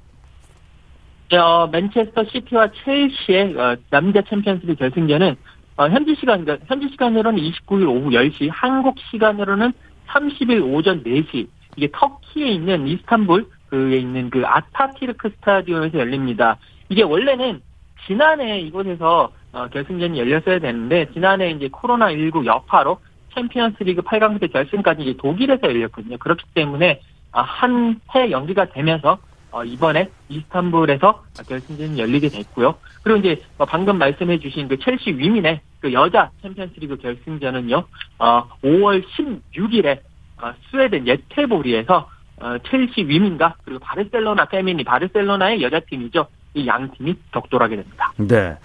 어, 1.31 1.67
맨체스터 1.67 2.25
시티와 2.25 2.69
첼시의 2.83 3.55
어, 3.57 3.75
남자 3.89 4.21
챔피언스리그 4.27 4.75
결승전은 4.75 5.35
어, 5.77 5.89
현지 5.89 6.15
시간 6.19 6.43
그러니까 6.43 6.65
현지 6.67 6.87
시간으로는 6.89 7.39
29일 7.41 7.87
오후 7.87 8.09
10시, 8.11 8.49
한국 8.51 8.95
시간으로는 9.11 9.73
30일 10.07 10.73
오전 10.73 11.03
4시. 11.03 11.47
이게 11.75 11.89
터키에 11.91 12.47
있는 12.49 12.87
이스탄불 12.87 13.47
그에 13.73 13.97
있는 13.97 14.29
그 14.29 14.43
아타티르크 14.45 15.29
스타디움에서 15.29 15.97
열립니다. 15.97 16.57
이게 16.89 17.01
원래는 17.01 17.59
지난해 18.05 18.59
이곳에서 18.59 19.31
어, 19.51 19.67
결승전이 19.67 20.19
열렸어야 20.19 20.59
되는데 20.59 21.11
지난해 21.11 21.49
이제 21.49 21.69
코로나 21.71 22.11
19 22.11 22.45
여파로 22.45 22.99
챔피언스리그 23.33 24.03
8강부터 24.03 24.53
결승까지 24.53 25.01
이제 25.01 25.17
독일에서 25.17 25.67
열렸거든요. 25.67 26.19
그렇기 26.19 26.43
때문에 26.53 27.01
아, 27.31 27.41
한해 27.41 28.29
연기가 28.29 28.65
되면서 28.65 29.17
어, 29.49 29.63
이번에 29.63 30.11
이스탄불에서 30.29 31.23
결승전이 31.47 31.99
열리게 31.99 32.29
됐고요. 32.29 32.75
그리고 33.01 33.19
이제 33.21 33.41
어, 33.57 33.65
방금 33.65 33.97
말씀해주신 33.97 34.67
그 34.67 34.77
첼시 34.77 35.17
위민의 35.17 35.61
그 35.79 35.91
여자 35.93 36.29
챔피언스리그 36.43 36.97
결승전은요, 36.97 37.83
어, 38.19 38.49
5월 38.63 39.03
16일에 39.03 39.99
어, 40.43 40.53
스웨덴 40.69 41.07
예테보리에서 41.07 42.12
어, 42.39 42.57
첼시 42.69 43.07
위민과 43.07 43.55
그리고 43.63 43.79
바르셀로나 43.79 44.45
페미니 44.45 44.83
바르셀로나의 44.83 45.61
여자팀이죠. 45.61 46.27
이 46.55 46.67
양 46.67 46.91
팀이 46.91 47.15
격돌하게 47.31 47.77
됩니다. 47.77 48.11
네. 48.17 48.55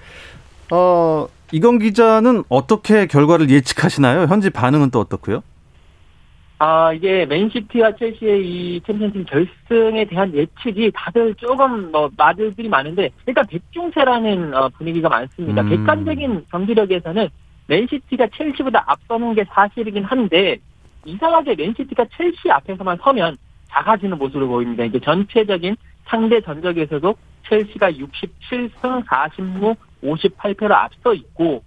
어, 0.70 1.26
이건 1.52 1.78
기자는 1.78 2.44
어떻게 2.50 3.06
결과를 3.06 3.48
예측하시나요? 3.48 4.26
현지 4.26 4.50
반응은 4.50 4.90
또 4.90 5.00
어떻고요? 5.00 5.42
아, 6.58 6.92
이게 6.92 7.24
맨시티와 7.24 7.92
첼시의 7.96 8.44
이 8.44 8.80
챔피언스 8.84 9.24
결승에 9.24 10.04
대한 10.06 10.34
예측이 10.34 10.90
다들 10.92 11.34
조금 11.36 11.90
뭐 11.92 12.10
말들이 12.16 12.68
많은데 12.68 13.10
일단 13.26 13.46
백중세라는 13.46 14.52
어, 14.54 14.68
분위기가 14.76 15.08
많습니다. 15.08 15.62
음. 15.62 15.68
객관적인 15.70 16.46
경기력에서는 16.50 17.28
맨시티가 17.68 18.26
첼시보다 18.36 18.82
앞서는 18.86 19.34
게 19.34 19.44
사실이긴 19.48 20.02
한데 20.04 20.58
이상하게 21.04 21.54
맨시티가 21.54 22.06
첼시 22.16 22.50
앞에서만 22.50 22.98
서면 23.02 23.36
작아지는 23.70 24.18
모습으로 24.18 24.48
보입니다. 24.48 24.84
이제 24.84 24.98
전체적인 25.00 25.76
상대 26.04 26.40
전적에서도 26.40 27.14
첼시가 27.48 27.92
67승 27.92 29.04
40무 29.04 29.76
58패로 30.02 30.72
앞서 30.72 31.14
있고 31.14 31.62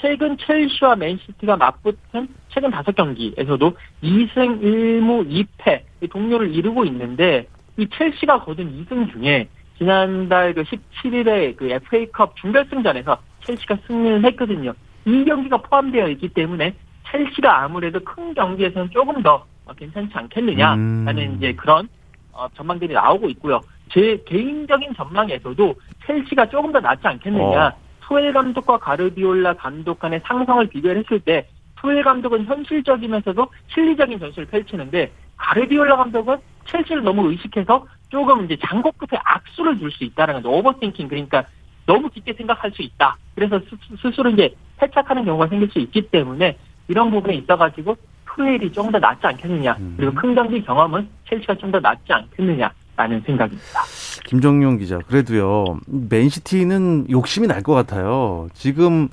최근 0.00 0.36
첼시와 0.38 0.96
맨시티가 0.96 1.56
맞붙은 1.56 2.28
최근 2.48 2.70
다섯 2.70 2.94
경기에서도 2.94 3.76
2승 4.02 4.62
1무 4.62 5.46
2패 5.58 6.10
동료를 6.10 6.54
이루고 6.54 6.84
있는데 6.86 7.46
이 7.76 7.86
첼시가 7.88 8.40
거둔 8.44 8.86
2승 8.86 9.12
중에 9.12 9.48
지난달 9.78 10.54
그 10.54 10.62
17일에 10.62 11.56
그 11.56 11.70
FA컵 11.70 12.36
준결승전에서 12.36 13.18
첼시가 13.44 13.78
승리를 13.86 14.24
했거든요. 14.26 14.74
이 15.04 15.24
경기가 15.24 15.56
포함되어 15.58 16.08
있기 16.08 16.28
때문에 16.28 16.74
첼시가 17.10 17.62
아무래도 17.62 18.00
큰 18.00 18.32
경기에서는 18.34 18.90
조금 18.90 19.22
더 19.22 19.44
괜찮지 19.74 20.12
않겠느냐라는 20.14 21.18
음. 21.18 21.34
이제 21.36 21.52
그런 21.54 21.88
어, 22.32 22.48
전망들이 22.54 22.94
나오고 22.94 23.28
있고요. 23.30 23.60
제 23.90 24.22
개인적인 24.26 24.94
전망에서도 24.94 25.74
첼시가 26.06 26.48
조금 26.48 26.72
더 26.72 26.80
낫지 26.80 27.06
않겠느냐. 27.06 27.66
어. 27.66 27.72
투엘 28.00 28.32
감독과 28.32 28.78
가르디올라 28.78 29.54
감독 29.54 29.98
간의 29.98 30.20
상성을 30.24 30.66
비교했을 30.66 31.20
때 31.20 31.46
투엘 31.76 32.02
감독은 32.02 32.44
현실적이면서도 32.44 33.46
실리적인 33.72 34.18
전술을 34.18 34.46
펼치는데 34.48 35.10
가르디올라 35.36 35.96
감독은 35.96 36.36
첼시를 36.66 37.02
너무 37.02 37.30
의식해서 37.30 37.86
조금 38.08 38.44
이제 38.44 38.56
장고 38.64 38.92
끝에 38.92 39.18
악수를 39.24 39.78
둘수 39.78 40.04
있다라는 40.04 40.42
거죠. 40.42 40.54
오버띵킹 40.56 41.08
그러니까 41.08 41.44
너무 41.86 42.08
깊게 42.10 42.34
생각할 42.34 42.70
수 42.72 42.82
있다. 42.82 43.16
그래서 43.34 43.58
스, 43.60 44.12
스스로 44.12 44.30
이제 44.30 44.54
패착하는 44.76 45.24
경우가 45.24 45.48
생길 45.48 45.70
수 45.70 45.78
있기 45.78 46.02
때문에 46.10 46.56
이런 46.88 47.10
부분에 47.10 47.34
있어가지고 47.34 47.96
투엘이 48.26 48.72
좀더 48.72 48.98
낫지 48.98 49.26
않겠느냐. 49.26 49.76
음. 49.78 49.94
그리고 49.96 50.14
큰 50.14 50.34
경기 50.34 50.62
경험은 50.64 51.08
첼시가 51.28 51.54
좀 51.56 51.70
더 51.70 51.80
낫지 51.80 52.12
않겠느냐라는 52.12 53.22
생각입니다. 53.26 53.80
김정용 54.24 54.78
기자, 54.78 54.98
그래도요, 54.98 55.78
맨시티는 55.86 57.06
욕심이 57.10 57.46
날 57.46 57.62
것 57.62 57.74
같아요. 57.74 58.48
지금 58.54 59.08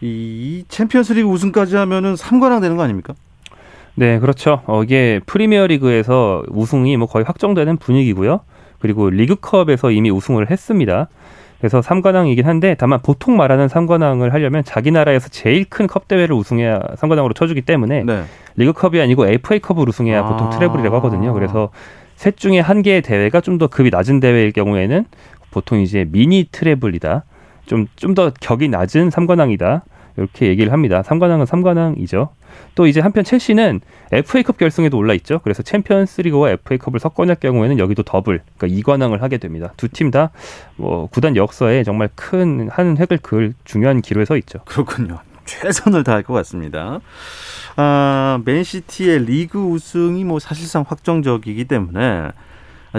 이 0.00 0.64
챔피언스 0.68 1.12
리그 1.14 1.28
우승까지 1.28 1.76
하면은 1.76 2.14
3관왕 2.14 2.60
되는 2.60 2.76
거 2.76 2.82
아닙니까? 2.84 3.14
네, 3.94 4.18
그렇죠. 4.20 4.62
어, 4.66 4.82
이게 4.84 5.20
프리미어 5.26 5.66
리그에서 5.66 6.44
우승이 6.48 6.96
뭐 6.96 7.08
거의 7.08 7.24
확정되는 7.24 7.78
분위기고요. 7.78 8.40
그리고 8.78 9.10
리그컵에서 9.10 9.90
이미 9.90 10.10
우승을 10.10 10.50
했습니다. 10.50 11.08
그래서 11.58 11.80
3관왕이긴 11.80 12.44
한데 12.44 12.76
다만 12.78 13.00
보통 13.02 13.36
말하는 13.36 13.66
3관왕을 13.66 14.30
하려면 14.30 14.62
자기 14.64 14.90
나라에서 14.92 15.28
제일 15.28 15.64
큰 15.64 15.86
컵 15.88 16.06
대회를 16.06 16.34
우승해야 16.36 16.78
3관왕으로 16.96 17.34
쳐주기 17.34 17.62
때문에 17.62 18.04
네. 18.04 18.22
리그컵이 18.56 19.00
아니고 19.00 19.26
FA컵을 19.26 19.88
우승해야 19.88 20.20
아. 20.20 20.24
보통 20.24 20.50
트래블이라고 20.50 20.94
하거든요. 20.96 21.32
그래서 21.34 21.70
셋 22.16 22.36
중에 22.36 22.60
한 22.60 22.82
개의 22.82 23.02
대회가 23.02 23.40
좀 23.40 23.58
더 23.58 23.66
급이 23.66 23.90
낮은 23.90 24.20
대회일 24.20 24.52
경우에는 24.52 25.04
보통 25.50 25.80
이제 25.80 26.06
미니 26.10 26.46
트래블이다. 26.50 27.24
좀 27.66 27.86
좀 27.96 28.14
더 28.14 28.30
격이 28.40 28.68
낮은 28.68 29.08
3관왕이다. 29.10 29.82
이렇게 30.16 30.46
얘기를 30.48 30.72
합니다. 30.72 31.02
3관왕은 31.02 31.46
3관왕이죠. 31.46 32.28
또 32.74 32.86
이제 32.86 33.00
한편 33.00 33.24
첼시는 33.24 33.80
FA컵 34.12 34.58
결승에도 34.58 34.96
올라 34.96 35.14
있죠. 35.14 35.40
그래서 35.44 35.62
챔피언스리그와 35.62 36.50
FA컵을 36.50 37.00
석권할 37.00 37.36
경우에는 37.36 37.78
여기도 37.78 38.02
더블, 38.02 38.40
그러니까 38.56 38.80
2관왕을 38.80 39.20
하게 39.20 39.38
됩니다. 39.38 39.72
두 39.76 39.88
팀 39.88 40.10
다 40.10 40.30
뭐 40.76 41.08
구단 41.08 41.36
역사에 41.36 41.82
정말 41.84 42.08
큰 42.14 42.68
한 42.70 42.96
획을 42.98 43.18
그을 43.18 43.54
중요한 43.64 44.00
기로에 44.00 44.24
서 44.24 44.36
있죠. 44.36 44.60
그렇군요. 44.64 45.18
최선을 45.44 46.04
다할 46.04 46.22
것 46.22 46.34
같습니다. 46.34 47.00
아, 47.76 48.40
맨시티의 48.44 49.24
리그 49.24 49.58
우승이 49.58 50.24
뭐 50.24 50.38
사실상 50.38 50.84
확정적이기 50.86 51.64
때문에 51.64 52.28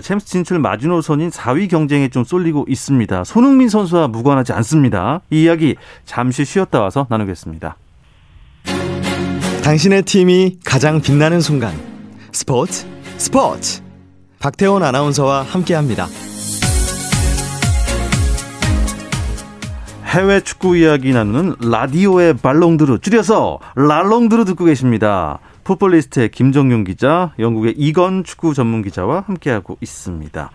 챔스 0.01 0.25
진출 0.25 0.59
마지노선인 0.59 1.29
4위 1.29 1.69
경쟁에 1.69 2.09
좀 2.09 2.23
쏠리고 2.23 2.65
있습니다. 2.67 3.23
손흥민 3.23 3.69
선수와 3.69 4.07
무관하지 4.07 4.53
않습니다. 4.53 5.21
이 5.29 5.43
이야기 5.43 5.75
잠시 6.05 6.45
쉬었다 6.45 6.79
와서 6.81 7.07
나누겠습니다. 7.09 7.75
당신의 9.69 10.01
팀이 10.01 10.57
가장 10.65 10.99
빛나는 10.99 11.41
순간 11.41 11.75
스포츠 12.31 12.87
스포츠 13.19 13.83
박태원 14.39 14.81
아나운서와 14.81 15.43
함께합니다. 15.43 16.07
해외 20.05 20.39
축구 20.39 20.75
이야기 20.75 21.13
나누는 21.13 21.57
라디오의 21.61 22.37
발롱도르 22.37 22.97
줄여서 22.97 23.59
랄롱도르 23.75 24.45
듣고 24.45 24.65
계십니다. 24.65 25.37
풋볼리스트의 25.65 26.31
김정용 26.31 26.83
기자, 26.83 27.33
영국의 27.37 27.75
이건 27.77 28.23
축구 28.23 28.55
전문 28.55 28.81
기자와 28.81 29.25
함께하고 29.27 29.77
있습니다. 29.81 30.49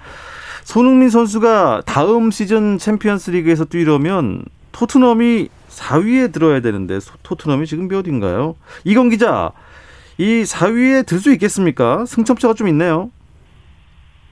손흥민 0.65 1.09
선수가 1.09 1.83
다음 1.87 2.33
시즌 2.33 2.79
챔피언스 2.79 3.31
리그에서 3.31 3.65
뛰려면 3.65 4.45
토트넘이 4.73 5.51
4위에 5.75 6.33
들어야 6.33 6.61
되는데 6.61 6.99
토트넘이 7.23 7.67
지금 7.67 7.89
몇 7.89 8.07
위인가요? 8.07 8.57
이건 8.85 9.11
기자, 9.11 9.51
이 10.19 10.43
4위에 10.43 11.07
들 11.07 11.19
수 11.19 11.33
있겠습니까? 11.33 12.05
승점차가 12.07 12.55
좀 12.55 12.69
있네요. 12.69 13.11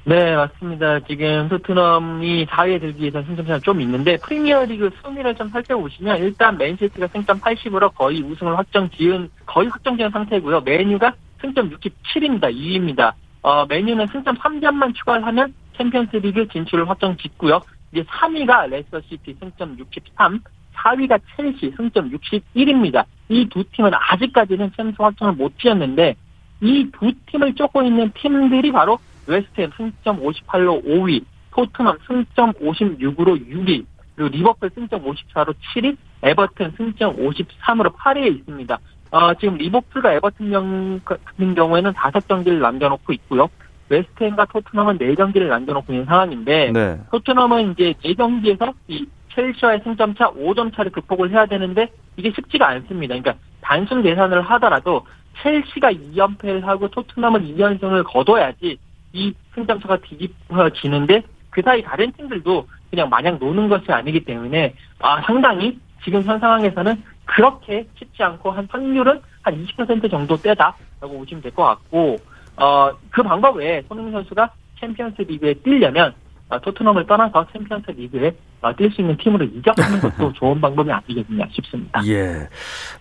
네, 0.04 0.34
맞습니다. 0.34 0.98
지금 1.06 1.48
토트넘이 1.48 2.46
4위에 2.46 2.80
들기 2.80 3.02
위해서 3.02 3.22
승점차가 3.22 3.60
좀 3.60 3.80
있는데 3.80 4.16
프리미어리그 4.16 4.90
순위를 5.02 5.34
좀 5.36 5.48
살펴보시면 5.50 6.18
일단 6.18 6.58
맨시티가 6.58 7.06
승점 7.08 7.40
80으로 7.40 7.94
거의 7.94 8.20
우승을 8.20 8.58
확정 8.58 8.90
지은 8.90 9.30
거의 9.46 9.68
확정 9.68 9.96
지은 9.96 10.10
상태고요. 10.10 10.62
메뉴가 10.62 11.14
승점 11.40 11.70
67입니다. 11.70 12.52
2위입니다. 12.52 13.12
어, 13.42 13.64
메뉴는 13.66 14.08
승점 14.08 14.36
3점만 14.36 14.94
추가를 14.94 15.24
하면 15.26 15.54
챔피언스리그 15.78 16.48
진출을 16.48 16.88
확정 16.88 17.16
짓고요. 17.16 17.60
이제 17.92 18.02
3위가 18.04 18.68
레스터시티 18.70 19.36
승점 19.38 19.78
63, 19.78 20.40
4위가 20.74 21.20
첼시 21.36 21.72
승점 21.76 22.10
61입니다. 22.10 23.04
이 23.28 23.46
두 23.48 23.62
팀은 23.72 23.90
아직까지는 23.94 24.72
챔스 24.76 24.96
확정을 25.00 25.34
못 25.34 25.58
지었는데 25.58 26.14
이 26.62 26.90
두 26.92 27.12
팀을 27.26 27.54
쫓고 27.54 27.82
있는 27.82 28.10
팀들이 28.14 28.72
바로 28.72 28.98
웨스트햄 29.26 29.70
승점 29.76 30.20
58로 30.20 30.84
5위, 30.84 31.24
토트넘 31.52 31.98
승점 32.06 32.52
56으로 32.54 33.38
6위, 33.48 33.84
그리고 34.16 34.36
리버풀 34.36 34.70
승점 34.74 35.04
54로 35.04 35.54
7위, 35.74 35.96
에버튼 36.22 36.72
승점 36.76 37.16
53으로 37.16 37.94
8위에 37.94 38.36
있습니다. 38.38 38.78
어, 39.12 39.34
지금 39.34 39.56
리버풀과 39.58 40.12
에버튼 40.14 40.50
경, 40.50 41.00
같은 41.04 41.54
경우에는 41.54 41.92
5경기를 41.92 42.60
남겨놓고 42.60 43.12
있고요. 43.14 43.48
웨스트햄과 43.92 44.46
토트넘은 44.46 44.98
4경기를 44.98 45.48
남겨놓고 45.48 45.92
있는 45.92 46.06
상황인데 46.06 46.72
네. 46.72 46.98
토트넘은 47.10 47.72
이제 47.72 47.92
4경기에서 48.04 48.72
이 48.88 49.06
첼시와의 49.34 49.80
승점 49.84 50.14
차 50.14 50.30
5점 50.30 50.74
차를 50.74 50.90
극복을 50.92 51.30
해야 51.30 51.46
되는데 51.46 51.90
이게 52.16 52.30
쉽지가 52.30 52.68
않습니다. 52.68 53.14
그러니까 53.14 53.34
단순 53.60 54.02
계산을 54.02 54.42
하더라도 54.42 55.06
첼시가 55.42 55.92
2연패를 55.92 56.62
하고 56.62 56.88
토트넘은 56.88 57.54
2연승을 57.56 58.04
거둬야지 58.04 58.78
이 59.12 59.34
승점 59.54 59.80
차가 59.80 59.96
뒤집어지는데 59.98 61.22
그 61.50 61.62
사이 61.62 61.82
다른 61.82 62.12
팀들도 62.12 62.66
그냥 62.90 63.08
마냥 63.08 63.38
노는 63.38 63.68
것이 63.68 63.90
아니기 63.90 64.24
때문에 64.24 64.74
아 65.00 65.20
상당히 65.22 65.78
지금 66.04 66.22
현 66.22 66.38
상황에서는 66.38 67.02
그렇게 67.24 67.86
쉽지 67.98 68.22
않고 68.22 68.50
한 68.50 68.66
확률은 68.70 69.20
한 69.42 69.64
20% 69.64 70.10
정도 70.10 70.36
때다라고 70.36 71.18
보시면 71.18 71.42
될 71.42 71.52
것 71.52 71.64
같고 71.64 72.16
어 72.56 72.90
그 73.12 73.22
방법 73.22 73.56
외에 73.56 73.82
손흥민 73.88 74.12
선수가 74.12 74.50
챔피언스 74.80 75.22
리그에 75.22 75.54
뛰려면 75.62 76.14
어, 76.48 76.60
토트넘을 76.60 77.06
떠나서 77.06 77.46
챔피언스 77.52 77.92
리그에 77.92 78.34
어, 78.62 78.74
뛸수 78.74 79.00
있는 79.00 79.16
팀으로 79.16 79.44
이적하는 79.44 80.00
것도 80.02 80.32
좋은 80.32 80.60
방법이 80.60 80.90
아니겠느냐 80.90 81.46
싶습니다. 81.52 82.00
예. 82.06 82.48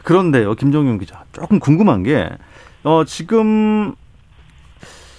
그런데요, 0.03 0.55
김정용 0.55 0.97
기자. 0.97 1.23
조금 1.33 1.59
궁금한 1.59 2.03
게, 2.03 2.29
어, 2.83 3.03
지금, 3.05 3.93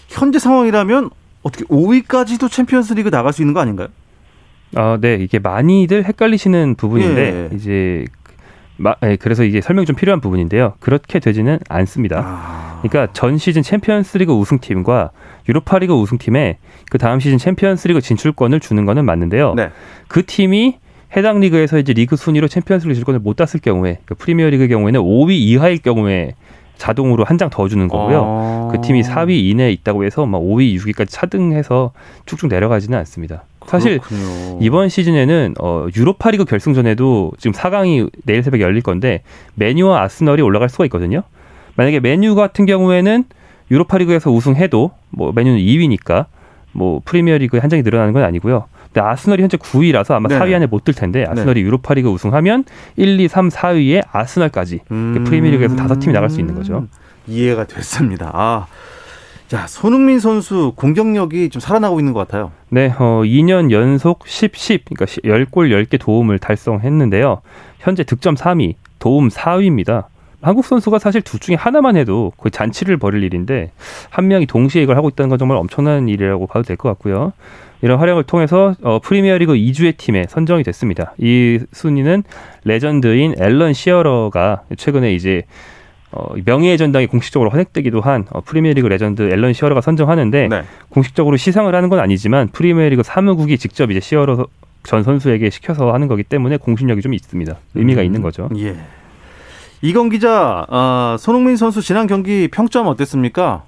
현재 0.08 0.38
상황이라면 0.38 1.10
어떻게 1.42 1.64
5위까지도 1.66 2.50
챔피언스 2.50 2.94
리그 2.94 3.10
나갈 3.10 3.32
수 3.32 3.42
있는 3.42 3.54
거 3.54 3.60
아닌가요? 3.60 3.88
아, 4.74 4.98
네. 5.00 5.14
이게 5.14 5.38
많이들 5.38 6.04
헷갈리시는 6.04 6.76
부분인데 6.76 7.48
예. 7.52 7.54
이제 7.54 8.04
마, 8.78 8.94
예, 9.04 9.16
그래서 9.16 9.44
이게 9.44 9.60
설명 9.60 9.84
좀 9.84 9.94
필요한 9.94 10.20
부분인데요. 10.20 10.74
그렇게 10.80 11.18
되지는 11.20 11.58
않습니다. 11.68 12.22
아. 12.24 12.71
그러니까 12.82 13.12
전 13.12 13.38
시즌 13.38 13.62
챔피언스리그 13.62 14.32
우승팀과 14.32 15.10
유로파리그 15.48 15.94
우승팀에 15.94 16.58
그 16.90 16.98
다음 16.98 17.20
시즌 17.20 17.38
챔피언스리그 17.38 18.00
진출권을 18.00 18.60
주는 18.60 18.84
거는 18.84 19.04
맞는데요. 19.04 19.54
네. 19.54 19.70
그 20.08 20.24
팀이 20.26 20.76
해당 21.16 21.40
리그에서 21.40 21.78
이제 21.78 21.92
리그 21.92 22.16
순위로 22.16 22.48
챔피언스리그 22.48 22.94
진출권을 22.94 23.20
못 23.20 23.36
땄을 23.36 23.60
경우에 23.62 23.98
그 24.04 24.14
프리미어리그 24.14 24.68
경우에는 24.68 25.00
5위 25.00 25.32
이하일 25.32 25.78
경우에 25.78 26.34
자동으로 26.78 27.24
한 27.24 27.38
장 27.38 27.48
더 27.50 27.68
주는 27.68 27.86
거고요. 27.86 28.22
어. 28.24 28.68
그 28.72 28.80
팀이 28.80 29.02
4위 29.02 29.48
이내에 29.50 29.70
있다고 29.72 30.04
해서 30.04 30.26
막 30.26 30.40
5위, 30.40 30.74
6위까지 30.76 31.06
차등해서 31.10 31.92
쭉쭉 32.26 32.48
내려가지는 32.48 32.98
않습니다. 32.98 33.44
사실 33.66 33.98
그렇군요. 34.00 34.58
이번 34.60 34.88
시즌에는 34.88 35.54
어, 35.60 35.86
유로파리그 35.94 36.44
결승전에도 36.44 37.32
지금 37.38 37.52
4강이 37.52 38.10
내일 38.24 38.42
새벽에 38.42 38.64
열릴 38.64 38.82
건데 38.82 39.22
메뉴와 39.54 40.02
아스널이 40.02 40.42
올라갈 40.42 40.68
수가 40.68 40.84
있거든요. 40.86 41.22
만약에 41.76 42.00
메뉴 42.00 42.34
같은 42.34 42.66
경우에는 42.66 43.24
유로파리그에서 43.70 44.30
우승해도 44.30 44.90
뭐 45.10 45.32
메뉴는 45.32 45.58
2위니까 45.58 46.26
뭐 46.72 47.00
프리미어리그에 47.04 47.60
한 47.60 47.70
장이 47.70 47.82
늘어나는 47.82 48.12
건 48.12 48.24
아니고요. 48.24 48.64
근데 48.92 49.00
아스널이 49.00 49.40
현재 49.42 49.56
9위라서 49.56 50.12
아마 50.12 50.28
네. 50.28 50.38
4위 50.38 50.54
안에 50.54 50.66
못 50.66 50.84
들 50.84 50.92
텐데 50.94 51.24
아스널이 51.26 51.60
유로파리그 51.62 52.08
우승하면 52.10 52.64
1, 52.96 53.20
2, 53.20 53.28
3, 53.28 53.48
4위에 53.48 54.02
아스널까지 54.12 54.80
음. 54.90 55.24
프리미어리그에서 55.26 55.76
다섯 55.76 55.98
팀이 55.98 56.12
나갈 56.12 56.28
수 56.28 56.40
있는 56.40 56.54
거죠. 56.54 56.86
이해가 57.26 57.64
됐습니다. 57.66 58.30
아. 58.34 58.66
자, 59.48 59.66
손흥민 59.66 60.18
선수 60.18 60.72
공격력이 60.76 61.50
좀 61.50 61.60
살아나고 61.60 62.00
있는 62.00 62.14
것 62.14 62.20
같아요. 62.26 62.52
네, 62.70 62.92
어, 62.98 63.20
2년 63.22 63.70
연속 63.70 64.26
10, 64.26 64.56
10, 64.56 64.84
그러니까 64.86 65.04
10골 65.04 65.70
10개 65.86 66.00
도움을 66.00 66.38
달성했는데요. 66.38 67.42
현재 67.78 68.02
득점 68.02 68.34
3위, 68.34 68.74
도움 68.98 69.28
4위입니다. 69.28 70.04
한국 70.42 70.64
선수가 70.64 70.98
사실 70.98 71.22
둘 71.22 71.40
중에 71.40 71.54
하나만 71.54 71.96
해도 71.96 72.32
거의 72.36 72.50
잔치를 72.50 72.96
벌일 72.96 73.22
일인데 73.22 73.70
한 74.10 74.28
명이 74.28 74.46
동시에 74.46 74.82
이걸 74.82 74.96
하고 74.96 75.08
있다는 75.08 75.28
건 75.30 75.38
정말 75.38 75.56
엄청난 75.56 76.08
일이라고 76.08 76.46
봐도 76.46 76.62
될 76.64 76.76
것 76.76 76.88
같고요. 76.90 77.32
이런 77.80 77.98
활약을 77.98 78.24
통해서 78.24 78.74
어, 78.82 78.98
프리미어리그 79.00 79.54
이 79.54 79.63
주의 79.63 79.96
팀에 79.96 80.26
선정이 80.28 80.62
됐습니다. 80.62 81.14
이 81.18 81.58
순위는 81.72 82.22
레전드인 82.64 83.34
앨런 83.40 83.72
시어러가 83.72 84.62
최근에 84.76 85.14
이제 85.14 85.42
어, 86.12 86.34
명예의 86.44 86.76
전당에 86.78 87.06
공식적으로 87.06 87.50
헌액되기도 87.50 88.00
한 88.00 88.26
어, 88.30 88.40
프리미어리그 88.40 88.86
레전드 88.86 89.22
앨런 89.22 89.52
시어러가 89.52 89.80
선정하는데 89.80 90.48
네. 90.48 90.62
공식적으로 90.90 91.36
시상을 91.36 91.74
하는 91.74 91.88
건 91.88 91.98
아니지만 92.00 92.48
프리미어리그 92.48 93.02
사무국이 93.02 93.58
직접 93.58 93.90
이제 93.90 93.98
시어러 94.00 94.46
전 94.84 95.02
선수에게 95.04 95.50
시켜서 95.50 95.92
하는 95.92 96.08
거기 96.08 96.22
때문에 96.22 96.56
공신력이 96.58 97.00
좀 97.02 97.14
있습니다. 97.14 97.56
의미가 97.74 98.02
음. 98.02 98.06
있는 98.06 98.22
거죠. 98.22 98.48
예. 98.58 98.76
이건 99.82 100.10
기자, 100.10 100.64
아, 100.68 101.16
손흥민 101.18 101.56
선수 101.56 101.82
지난 101.82 102.06
경기 102.06 102.48
평점 102.48 102.86
어땠습니까? 102.86 103.64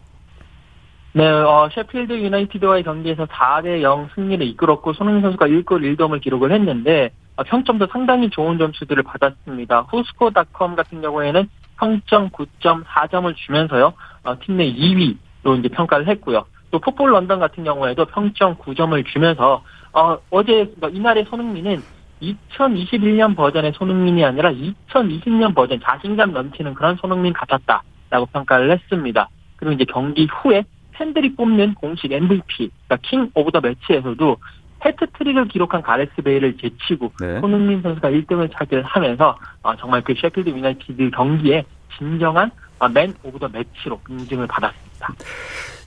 네, 1.12 1.26
어, 1.26 1.68
셰필드 1.72 2.12
유나이티드와의 2.12 2.84
경기에서 2.84 3.26
4대 3.26 3.82
0 3.82 4.08
승리를 4.14 4.46
이끌었고 4.46 4.92
손흥민 4.92 5.22
선수가 5.22 5.46
1골 5.46 5.96
1도움을 5.96 6.20
기록을 6.20 6.52
했는데 6.52 7.10
어, 7.36 7.42
평점도 7.42 7.88
상당히 7.90 8.30
좋은 8.30 8.58
점수들을 8.58 9.02
받았습니다. 9.02 9.86
후스코닷컴 9.90 10.76
같은 10.76 11.02
경우에는 11.02 11.48
평점 11.78 12.30
9.4점을 12.30 13.34
주면서요. 13.34 13.92
어, 14.22 14.38
팀 14.40 14.56
내 14.56 14.72
2위로 14.72 15.58
이제 15.58 15.68
평가를 15.68 16.06
했고요. 16.08 16.44
또 16.70 16.78
풋볼 16.78 17.12
런던 17.12 17.40
같은 17.40 17.64
경우에도 17.64 18.04
평점 18.06 18.56
9점을 18.56 19.04
주면서 19.06 19.62
어, 19.92 20.18
어제 20.30 20.52
그러니까 20.76 20.88
이날의 20.90 21.24
손흥민은 21.28 21.82
2021년 22.22 23.36
버전의 23.36 23.72
손흥민이 23.74 24.24
아니라 24.24 24.52
2020년 24.52 25.54
버전 25.54 25.80
자신감 25.80 26.32
넘치는 26.32 26.74
그런 26.74 26.96
손흥민 26.96 27.32
같았다라고 27.32 28.26
평가를 28.32 28.70
했습니다. 28.70 29.28
그리고 29.56 29.74
이제 29.74 29.84
경기 29.84 30.26
후에 30.26 30.64
팬들이 30.92 31.34
뽑는 31.34 31.74
공식 31.74 32.12
MVP, 32.12 32.70
그러니까 32.86 32.96
King 33.02 33.30
of 33.34 33.50
the 33.50 33.60
Match에서도 33.60 34.36
해트트릭을 34.84 35.48
기록한 35.48 35.82
가레스 35.82 36.12
베일을 36.22 36.56
제치고 36.58 37.12
네. 37.20 37.40
손흥민 37.40 37.82
선수가 37.82 38.10
1등을 38.10 38.50
차지하면서 38.52 39.38
어, 39.62 39.76
정말 39.76 40.02
그 40.02 40.14
셰필드 40.14 40.50
유나이티드 40.50 41.10
경기에 41.10 41.64
진정한 41.96 42.50
어, 42.50 42.63
Man 42.92 43.14
of 43.22 43.38
the 43.38 43.48
Match로 43.48 44.00
인증을 44.08 44.46
받았습니다. 44.46 45.14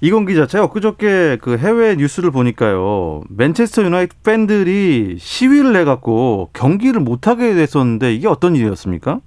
이건 0.01 0.25
기자, 0.25 0.45
제가 0.45 0.65
엊그저께 0.65 1.37
그 1.41 1.57
해외 1.57 1.95
뉴스를 1.95 2.31
보니까요. 2.31 3.23
맨체스터 3.29 3.83
유나이티드 3.83 4.21
팬들이 4.23 5.17
시위를 5.19 5.75
해갖고 5.75 6.49
경기를 6.53 7.01
못하게 7.01 7.53
됐었는데 7.55 8.13
이게 8.13 8.27
어떤 8.27 8.55
일이었습니까? 8.55 9.19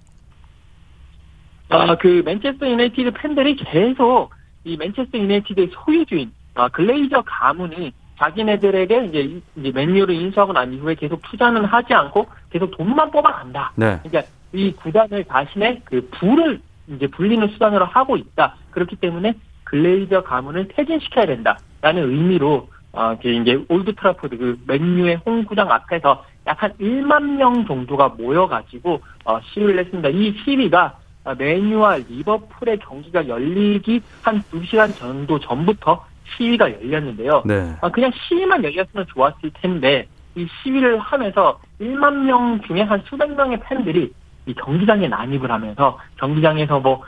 아, 1.70 1.96
그 1.98 2.22
맨체스터 2.24 2.68
유나이티드 2.68 3.12
팬들이 3.12 3.56
계속 3.56 4.30
이 4.64 4.76
맨체스터 4.76 5.18
유나이티드의 5.18 5.70
소유주인 5.72 6.32
아, 6.54 6.68
글레이저 6.68 7.22
가문이 7.26 7.92
자기네들에게 8.18 9.04
이제 9.06 9.20
이- 9.20 9.42
이제 9.56 9.70
맨유를 9.72 10.14
인수하고 10.14 10.52
난 10.52 10.72
이후에 10.74 10.94
계속 10.94 11.22
투자는 11.22 11.64
하지 11.64 11.94
않고 11.94 12.26
계속 12.50 12.70
돈만 12.76 13.10
뽑아간다. 13.10 13.72
네. 13.76 13.98
그러니까 14.02 14.30
이 14.52 14.72
구단을 14.72 15.24
자신의 15.24 15.80
그 15.84 16.06
부를 16.12 16.60
이제 16.90 17.06
불리는 17.06 17.46
수단으로 17.48 17.84
하고 17.84 18.16
있다. 18.16 18.56
그렇기 18.70 18.96
때문에 18.96 19.34
글레이저 19.64 20.22
가문을 20.22 20.68
퇴진시켜야 20.68 21.26
된다라는 21.26 22.10
의미로 22.10 22.68
어, 22.92 23.16
그 23.22 23.28
이제 23.28 23.64
올드 23.68 23.94
트라포드 23.94 24.36
그 24.36 24.58
맨유의 24.66 25.20
홈구장 25.24 25.70
앞에서 25.70 26.24
약 26.46 26.62
한 26.62 26.72
1만 26.80 27.36
명 27.36 27.66
정도가 27.66 28.08
모여가지고 28.18 29.00
어, 29.24 29.40
시위를 29.40 29.78
했습니다. 29.78 30.08
이 30.08 30.34
시위가 30.44 30.98
어, 31.24 31.34
맨유와 31.34 31.98
리버풀의 32.08 32.78
경기가 32.78 33.28
열리기 33.28 34.02
한 34.22 34.42
2시간 34.50 34.94
정도 34.96 35.38
전부터 35.38 36.04
시위가 36.36 36.72
열렸는데요. 36.72 37.42
네. 37.44 37.76
아, 37.80 37.88
그냥 37.90 38.10
시위만 38.14 38.64
열렸으면 38.64 39.06
좋았을 39.08 39.50
텐데 39.54 40.06
이 40.34 40.46
시위를 40.62 40.98
하면서 40.98 41.60
1만 41.80 42.24
명 42.24 42.60
중에 42.66 42.82
한 42.82 43.02
수백 43.06 43.34
명의 43.34 43.58
팬들이 43.60 44.12
이 44.46 44.54
경기장에 44.54 45.08
난입을 45.08 45.50
하면서 45.50 45.98
경기장에서 46.18 46.80
뭐 46.80 47.02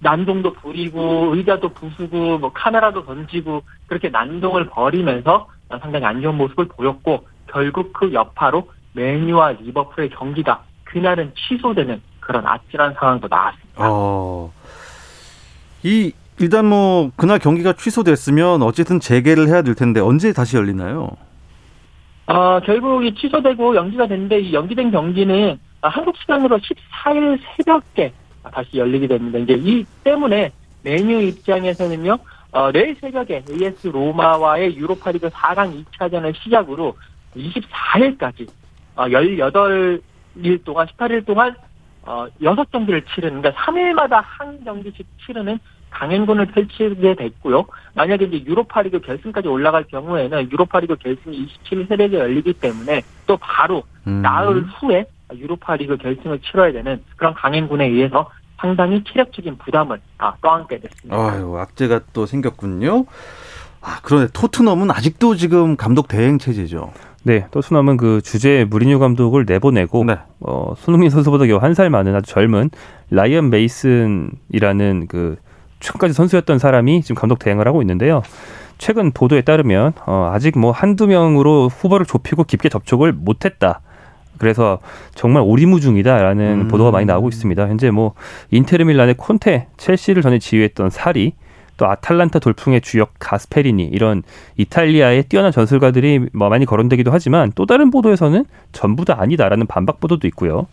난동도 0.00 0.54
부리고 0.54 1.34
의자도 1.34 1.68
부수고 1.70 2.38
뭐 2.38 2.52
카메라도 2.52 3.04
던지고 3.04 3.62
그렇게 3.86 4.08
난동을 4.08 4.66
벌이면서 4.66 5.48
상당히 5.80 6.04
안 6.04 6.20
좋은 6.20 6.36
모습을 6.36 6.66
보였고 6.66 7.26
결국 7.46 7.92
그 7.92 8.12
여파로 8.12 8.68
맨유와 8.94 9.52
리버풀의 9.52 10.10
경기가 10.10 10.64
그날은 10.84 11.32
취소되는 11.34 12.02
그런 12.20 12.46
아찔한 12.46 12.94
상황도 12.98 13.28
나왔습니다. 13.28 13.78
어, 13.78 14.52
이, 15.82 16.12
일단 16.38 16.66
뭐, 16.66 17.10
그날 17.16 17.38
경기가 17.38 17.72
취소됐으면 17.72 18.62
어쨌든 18.62 19.00
재개를 19.00 19.48
해야 19.48 19.62
될 19.62 19.74
텐데 19.74 20.00
언제 20.00 20.32
다시 20.32 20.56
열리나요? 20.56 21.10
아, 22.26 22.60
결국 22.64 23.04
이 23.04 23.14
취소되고 23.14 23.74
연기가 23.74 24.06
됐는데 24.06 24.40
이 24.40 24.52
연기된 24.52 24.90
경기는 24.90 25.52
아, 25.52 25.71
한국 25.88 26.16
시간으로 26.16 26.58
14일 26.58 27.40
새벽에 27.56 28.12
다시 28.52 28.78
열리게 28.78 29.06
됩니다. 29.06 29.38
이제 29.38 29.54
이 29.54 29.84
때문에 30.04 30.52
메뉴 30.82 31.20
입장에서는요, 31.20 32.18
어, 32.52 32.72
내일 32.72 32.96
새벽에 33.00 33.42
AS 33.50 33.88
로마와의 33.88 34.76
유로파리그 34.76 35.28
4강 35.28 35.84
2차전을 35.84 36.34
시작으로 36.36 36.96
24일까지 37.36 38.48
어, 38.94 39.04
18일 39.04 40.64
동안 40.64 40.86
18일 40.86 41.24
동안 41.24 41.54
어, 42.02 42.26
6경기를 42.40 43.04
치르는 43.14 43.40
그러니까 43.40 43.62
3일마다 43.62 44.22
한 44.24 44.62
경기씩 44.64 45.06
치르는 45.24 45.58
강행군을 45.90 46.46
펼치게 46.46 47.14
됐고요. 47.14 47.64
만약에 47.94 48.24
이제 48.24 48.44
유로파리그 48.44 49.00
결승까지 49.00 49.48
올라갈 49.48 49.84
경우에는 49.84 50.50
유로파리그 50.50 50.96
결승이 50.96 51.46
27일 51.46 51.88
새벽에 51.88 52.18
열리기 52.18 52.54
때문에 52.54 53.02
또 53.26 53.36
바로 53.36 53.82
음. 54.06 54.20
나흘 54.22 54.62
후에 54.62 55.06
유로파 55.36 55.76
리그 55.76 55.96
결승을 55.96 56.40
치러야 56.40 56.72
되는 56.72 57.02
그런 57.16 57.34
강행군에 57.34 57.86
의해서 57.86 58.28
상당히 58.58 59.02
체력적인 59.04 59.58
부담을 59.58 60.00
아, 60.18 60.34
떠안게 60.40 60.80
됐습니다. 60.80 61.16
아유, 61.16 61.56
악재가 61.58 62.00
또 62.12 62.26
생겼군요. 62.26 63.06
아, 63.80 63.98
그런데 64.02 64.30
토트넘은 64.32 64.90
아직도 64.90 65.34
지금 65.34 65.76
감독 65.76 66.06
대행 66.08 66.38
체제죠. 66.38 66.92
네, 67.24 67.46
토트넘은 67.50 67.96
그 67.96 68.20
주제 68.22 68.64
무리뉴 68.68 68.98
감독을 68.98 69.44
내보내고 69.46 70.04
네. 70.04 70.18
어, 70.40 70.74
손흥민 70.76 71.10
선수보다 71.10 71.46
겨우 71.46 71.58
한 71.58 71.74
살 71.74 71.90
많은 71.90 72.14
아주 72.14 72.32
젊은 72.32 72.70
라이언 73.10 73.50
메이슨이라는 73.50 75.06
그 75.08 75.36
최근까지 75.80 76.14
선수였던 76.14 76.58
사람이 76.58 77.02
지금 77.02 77.16
감독 77.20 77.38
대행을 77.38 77.66
하고 77.66 77.82
있는데요. 77.82 78.22
최근 78.78 79.12
보도에 79.12 79.42
따르면 79.42 79.92
어, 80.06 80.30
아직 80.32 80.58
뭐 80.58 80.72
한두 80.72 81.06
명으로 81.06 81.68
후보를 81.68 82.06
좁히고 82.06 82.44
깊게 82.44 82.68
접촉을 82.68 83.12
못했다. 83.12 83.80
그래서 84.42 84.80
정말 85.14 85.44
오리무중이다라는 85.46 86.62
음. 86.62 86.68
보도가 86.68 86.90
많이 86.90 87.06
나오고 87.06 87.28
있습니다. 87.28 87.68
현재 87.68 87.92
뭐 87.92 88.14
인테르 88.50 88.84
밀란의 88.84 89.14
콘테, 89.14 89.68
첼시를 89.76 90.20
전에 90.20 90.40
지휘했던 90.40 90.90
사리, 90.90 91.34
또 91.76 91.86
아탈란타 91.86 92.40
돌풍의 92.40 92.80
주역 92.80 93.12
가스페리니 93.20 93.84
이런 93.84 94.24
이탈리아의 94.56 95.22
뛰어난 95.28 95.52
전술가들이 95.52 96.26
뭐 96.32 96.48
많이 96.48 96.66
거론되기도 96.66 97.12
하지만 97.12 97.52
또 97.54 97.66
다른 97.66 97.92
보도에서는 97.92 98.44
전부 98.72 99.04
다 99.04 99.14
아니다라는 99.20 99.68
반박 99.68 100.00
보도도 100.00 100.26
있고요. 100.26 100.66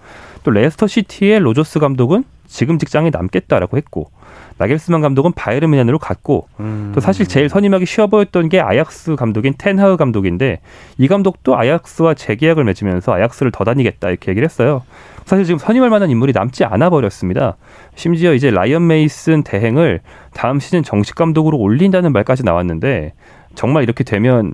또 0.44 0.50
레스터 0.50 0.88
시티의 0.88 1.40
로저스 1.40 1.78
감독은 1.78 2.24
지금 2.48 2.80
직장에 2.80 3.12
남겠다라고 3.12 3.78
했고 3.78 4.10
나겔스만 4.60 5.02
감독은 5.02 5.32
바이에른 5.34 5.72
뮌헨으로 5.72 5.98
갔고 6.00 6.48
음. 6.60 6.91
또 6.93 7.00
사실 7.00 7.26
제일 7.26 7.48
선임하기 7.50 7.86
쉬워 7.86 8.08
보였던 8.08 8.50
게 8.50 8.60
아약스 8.60 9.15
감독인 9.15 9.54
텐하흐 9.58 9.95
감독인데 9.98 10.60
이 10.98 11.08
감독도 11.08 11.58
아약스와 11.58 12.13
재계약을 12.13 12.65
맺으면서 12.65 13.13
아약스를 13.13 13.52
더 13.52 13.63
다니겠다 13.63 14.10
이렇게 14.10 14.32
얘기를 14.32 14.45
했어요. 14.45 14.84
사실 15.26 15.45
지금 15.45 15.60
선임할 15.60 15.89
만한 15.89 16.10
인물이 16.10 16.34
남지 16.34 16.65
않아 16.65 16.89
버렸습니다. 16.89 17.56
심지어 17.95 18.34
이제 18.34 18.52
라이언 18.52 18.86
메이슨 18.86 19.43
대행을 19.43 20.02
다음 20.34 20.60
시즌 20.60 20.84
정식 20.84 21.15
감독으로 21.15 21.58
올린다는 21.58 22.12
말까지 22.12 22.43
나왔는데 22.43 23.13
정말 23.56 23.84
이렇게 23.84 24.04
되면 24.04 24.54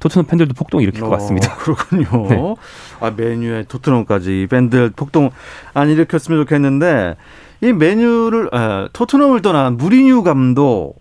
토트넘 0.00 0.26
팬들도 0.26 0.54
폭동 0.54 0.80
일으킬 0.80 1.02
것 1.02 1.10
같습니다. 1.10 1.52
어, 1.52 1.56
그렇군요. 1.60 2.28
네. 2.28 2.54
아, 3.00 3.12
메뉴에 3.14 3.64
토트넘까지 3.64 4.46
밴드 4.50 4.90
폭동 4.96 5.30
안 5.74 5.90
일으켰으면 5.90 6.40
좋겠는데 6.42 7.16
이 7.62 7.72
메뉴를 7.72 8.50
아, 8.52 8.88
토트넘을 8.92 9.42
떠난 9.42 9.76
무리뉴 9.76 10.22
감독 10.22 10.94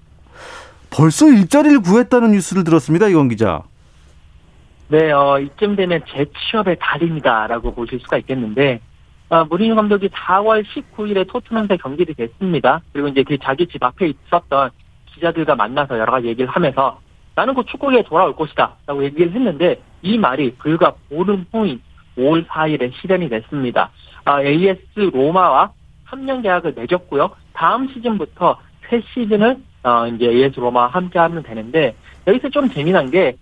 벌써 0.89 1.27
일자리를 1.27 1.81
구했다는 1.81 2.31
뉴스를 2.31 2.63
들었습니다. 2.63 3.07
이건 3.07 3.27
기자. 3.27 3.63
네, 4.87 5.11
어, 5.11 5.39
이쯤 5.39 5.75
되면 5.75 6.01
재취업의 6.07 6.77
달입니다라고 6.79 7.73
보실 7.73 7.99
수가 7.99 8.17
있겠는데, 8.19 8.79
어, 9.29 9.43
무리뉴 9.45 9.75
감독이 9.75 10.07
4월 10.09 10.63
19일에 10.63 11.27
토트넘에 11.27 11.77
경기를 11.77 12.13
됐습니다. 12.13 12.81
그리고 12.93 13.09
이제 13.09 13.23
그 13.23 13.37
자기 13.39 13.67
집 13.67 13.83
앞에 13.83 14.07
있었던 14.07 14.69
기자들과 15.07 15.55
만나서 15.55 15.97
여러 15.99 16.11
가지 16.11 16.27
얘기를 16.27 16.49
하면서 16.49 16.99
나는 17.35 17.53
곧 17.53 17.65
축구에 17.67 18.03
돌아올 18.03 18.35
것이다 18.35 18.75
라고 18.85 19.03
얘기를 19.03 19.33
했는데 19.33 19.81
이 20.01 20.17
말이 20.17 20.53
불과 20.55 20.93
보름 21.09 21.45
후인 21.51 21.81
5월 22.17 22.45
4일에 22.47 22.93
실현이 23.01 23.27
됐습니다. 23.27 23.89
아, 24.23 24.41
AS 24.41 25.11
로마와 25.11 25.71
3년 26.07 26.43
계약을 26.43 26.73
맺었고요. 26.75 27.31
다음 27.53 27.87
시즌부터 27.89 28.59
새 28.89 29.01
시즌을 29.13 29.57
어, 29.83 30.07
이제 30.07 30.25
AS 30.25 30.59
로마와 30.59 30.87
함께 30.87 31.19
하면 31.19 31.43
되는데 31.43 31.95
여기서 32.27 32.49
좀 32.49 32.69
재미난 32.69 33.11
게 33.11 33.35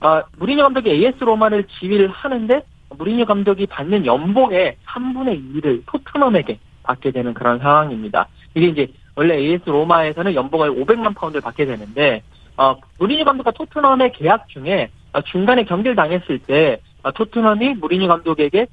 어, 0.00 0.22
무리뉴 0.38 0.62
감독이 0.62 0.90
AS 0.90 1.24
로마를 1.24 1.64
지휘를 1.64 2.08
하는데 2.08 2.62
무리뉴 2.96 3.26
감독이 3.26 3.66
받는 3.66 4.06
연봉의 4.06 4.76
3분의 4.86 5.54
2를 5.54 5.82
토트넘에게 5.86 6.58
받게 6.82 7.10
되는 7.10 7.34
그런 7.34 7.58
상황입니다. 7.58 8.28
이게 8.54 8.66
이제 8.68 8.88
원래 9.14 9.36
AS 9.36 9.68
로마에서는 9.68 10.34
연봉을 10.34 10.70
500만 10.70 11.14
파운드를 11.14 11.40
받게 11.42 11.66
되는데 11.66 12.22
어, 12.56 12.76
무리뉴 12.98 13.24
감독과 13.24 13.52
토트넘의 13.52 14.12
계약 14.12 14.48
중에 14.48 14.90
어, 15.12 15.20
중간에 15.22 15.64
경기를 15.64 15.96
당했을 15.96 16.38
때 16.40 16.80
어, 17.02 17.12
토트넘이 17.12 17.74
무리뉴 17.74 18.08
감독에게 18.08 18.62
어, 18.62 18.66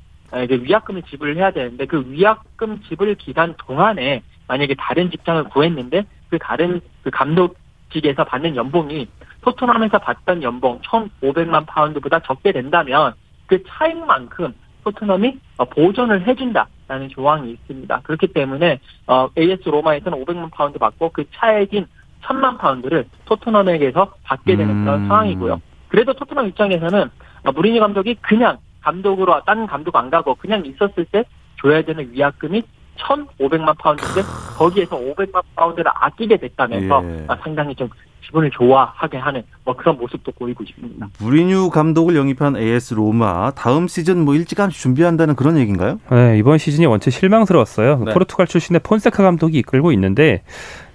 이제 0.43 0.56
위약금을 0.56 1.04
지불을 1.04 1.38
해야 1.38 1.52
되는데 1.52 1.86
그 1.86 2.04
위약금 2.08 2.82
지불 2.88 3.15
기간 3.15 3.56
동안에 3.58 4.21
만약에 4.48 4.76
다른 4.78 5.10
직장을 5.10 5.43
구했는데 5.45 6.06
그 6.30 6.38
다른 6.39 6.82
그 7.04 7.10
감독직에서 7.10 8.26
받는 8.26 8.56
연봉이 8.56 9.08
토트넘에서 9.41 10.00
받던 10.00 10.43
연봉 10.43 10.82
1,500만 10.82 11.65
파운드보다 11.67 12.19
적게 12.19 12.52
된다면 12.52 13.13
그 13.45 13.63
차익만큼 13.67 14.54
토트넘이 14.84 15.39
어, 15.58 15.65
보존을 15.65 16.28
해준다라는 16.28 17.10
조항이 17.10 17.52
있습니다. 17.52 18.02
그렇기 18.04 18.28
때문에 18.28 18.80
어, 19.08 19.30
AS 19.38 19.69
로마에서는 19.69 20.24
500만 20.24 20.52
파운드 20.52 20.78
받고 20.80 21.10
그 21.12 21.26
차액인 21.32 21.88
1000만 22.21 22.58
파운드를 22.58 23.06
토트넘에게서 23.26 24.13
받게 24.24 24.56
되는 24.56 24.84
그런 24.84 25.04
음. 25.04 25.08
상황이고요. 25.08 25.62
그래도 25.89 26.13
토트넘 26.13 26.48
입장에서는 26.48 27.10
어, 27.45 27.52
무리뉴 27.52 27.80
감독이 27.80 28.15
그냥 28.21 28.58
감독으로 28.86 29.41
딴 29.45 29.65
감독 29.65 29.95
안 29.95 30.10
가고 30.10 30.36
그냥 30.36 30.63
있었을 30.65 31.06
때 31.12 31.24
줘야 31.62 31.82
되는 31.82 32.12
위약금이 32.12 32.63
1,500만 32.98 33.78
파운드인데 33.78 34.21
거기에서 34.58 34.98
500만 34.98 35.41
파운드를 35.56 35.91
아끼게 35.93 36.38
됐다면서 36.38 37.04
예. 37.04 37.26
아, 37.28 37.36
상당히 37.43 37.76
좀 37.76 37.89
기분을 38.21 38.50
좋아하게 38.52 39.17
하는 39.17 39.43
뭐 39.63 39.76
그런 39.76 39.98
모습도 39.98 40.32
보이고 40.32 40.63
있습니다. 40.63 41.08
무리뉴 41.19 41.69
감독을 41.69 42.15
영입한 42.15 42.58
AS 42.58 42.93
로마 42.93 43.52
다음 43.52 43.88
시즌 43.88 44.24
뭐 44.24 44.34
일찌감치 44.34 44.80
준비한다는 44.80 45.36
그런 45.36 45.58
얘기인가요? 45.58 46.00
네, 46.12 46.38
이번 46.38 46.58
시즌이 46.58 46.86
원체 46.86 47.12
실망스러웠어요. 47.12 48.04
네. 48.06 48.13
포르투갈 48.13 48.48
출신의 48.48 48.82
폰세카 48.84 49.21
감독이 49.21 49.60
이끌고 49.60 49.91
있는데 49.91 50.43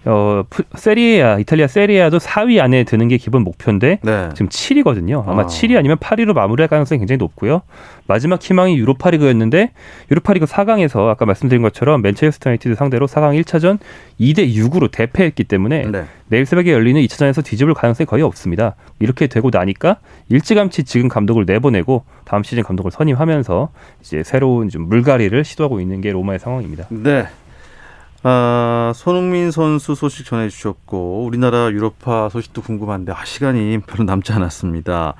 어, 0.06 0.44
푸- 0.48 0.62
세리에아, 0.74 1.38
이탈리아 1.40 1.66
세리아도 1.66 2.18
4위 2.18 2.58
안에 2.60 2.84
드는 2.84 3.08
게 3.08 3.18
기본 3.18 3.42
목표인데 3.42 3.98
네. 4.02 4.28
지금 4.34 4.48
7위거든요. 4.48 5.28
아마 5.28 5.42
아. 5.42 5.46
7위 5.46 5.76
아니면 5.76 5.98
8위로 5.98 6.32
마무리할 6.32 6.68
가능성이 6.68 7.00
굉장히 7.00 7.18
높고요. 7.18 7.60
마지막 8.06 8.42
희망이 8.42 8.76
유로파리그였는데 8.78 9.72
유로파리그 10.10 10.46
4강에서 10.46 11.08
아까 11.08 11.26
말씀드린 11.26 11.62
것처럼 11.62 12.00
맨체스터 12.02 12.50
유나이티드 12.50 12.74
상대로 12.76 13.06
4강 13.06 13.40
1차전 13.42 13.78
2대 14.18 14.52
6으로 14.54 14.90
대패했기 14.90 15.44
때문에 15.44 15.82
네. 15.90 16.04
내일 16.28 16.46
새벽에 16.46 16.72
열리는 16.72 17.00
2차전에서 17.02 17.44
뒤집을 17.44 17.74
가능성이 17.74 18.06
거의 18.06 18.22
없습니다. 18.22 18.76
이렇게 19.00 19.26
되고 19.26 19.50
나니까 19.52 19.98
일찌감치 20.28 20.84
지금 20.84 21.08
감독을 21.08 21.44
내보내고 21.46 22.04
다음 22.24 22.42
시즌 22.42 22.62
감독을 22.62 22.90
선임하면서 22.90 23.68
이제 24.00 24.22
새로운 24.22 24.70
좀 24.70 24.88
물갈이를 24.88 25.44
시도하고 25.44 25.80
있는 25.80 26.00
게 26.00 26.10
로마의 26.10 26.38
상황입니다. 26.38 26.86
네. 26.88 27.26
아, 28.22 28.92
손흥민 28.94 29.50
선수 29.50 29.94
소식 29.94 30.26
전해주셨고 30.26 31.24
우리나라 31.24 31.70
유럽파 31.70 32.28
소식도 32.28 32.60
궁금한데 32.62 33.12
아, 33.12 33.24
시간이 33.24 33.78
별로 33.86 34.04
남지 34.04 34.32
않았습니다. 34.32 35.14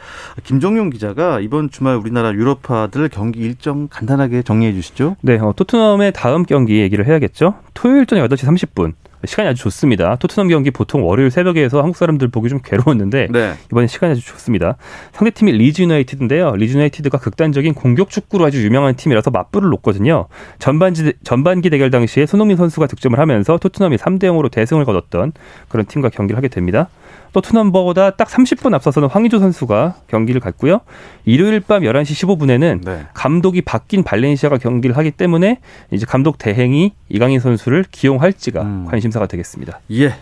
김종용 0.44 0.90
기자가 0.90 1.40
이번 1.40 1.70
주말 1.70 1.96
우리나라 1.96 2.32
유럽파들 2.32 3.08
경기 3.08 3.40
일정 3.40 3.88
간단하게 3.88 4.42
정리해 4.42 4.74
주시죠. 4.74 5.16
네, 5.22 5.38
어, 5.38 5.54
토트넘의 5.56 6.12
다음 6.12 6.44
경기 6.44 6.80
얘기를 6.80 7.06
해야겠죠. 7.06 7.54
토요일 7.72 8.04
저녁 8.04 8.28
8시 8.28 8.46
30분. 8.46 8.92
시간이 9.24 9.48
아주 9.48 9.62
좋습니다. 9.62 10.16
토트넘 10.16 10.48
경기 10.48 10.70
보통 10.70 11.06
월요일 11.06 11.30
새벽에 11.30 11.62
해서 11.62 11.82
한국 11.82 11.96
사람들 11.96 12.28
보기 12.28 12.48
좀 12.48 12.60
괴로웠는데 12.64 13.28
네. 13.30 13.54
이번에 13.70 13.86
시간이 13.86 14.12
아주 14.12 14.24
좋습니다. 14.24 14.76
상대팀이 15.12 15.52
리즈 15.52 15.82
유나이티드인데요. 15.82 16.56
리즈 16.56 16.74
유나이티드가 16.74 17.18
극단적인 17.18 17.74
공격 17.74 18.10
축구로 18.10 18.44
아주 18.44 18.64
유명한 18.64 18.94
팀이라서 18.94 19.30
맞불을 19.30 19.68
놓거든요. 19.70 20.26
전반기, 20.58 21.12
전반기 21.22 21.70
대결 21.70 21.90
당시에 21.90 22.26
손흥민 22.26 22.56
선수가 22.56 22.86
득점을 22.86 23.18
하면서 23.18 23.58
토트넘이 23.58 23.96
3대 23.96 24.24
0으로 24.24 24.50
대승을 24.50 24.84
거뒀던 24.84 25.32
그런 25.68 25.86
팀과 25.86 26.08
경기를 26.08 26.36
하게 26.36 26.48
됩니다. 26.48 26.88
토트넘보다 27.32 28.10
딱 28.10 28.28
30분 28.28 28.74
앞서서는 28.74 29.08
황의조 29.08 29.38
선수가 29.38 29.94
경기를 30.08 30.40
갖고요. 30.40 30.80
일요일 31.24 31.60
밤 31.60 31.82
11시 31.82 32.26
15분에는 32.26 32.84
네. 32.84 33.06
감독이 33.14 33.62
바뀐 33.62 34.02
발렌시아가 34.02 34.58
경기를 34.58 34.96
하기 34.96 35.12
때문에 35.12 35.60
이제 35.90 36.06
감독 36.06 36.38
대행이 36.38 36.92
이강인 37.08 37.40
선수를 37.40 37.84
기용할지가 37.90 38.62
음. 38.62 38.86
관심사가 38.88 39.26
되겠습니다. 39.26 39.80
예. 39.92 40.14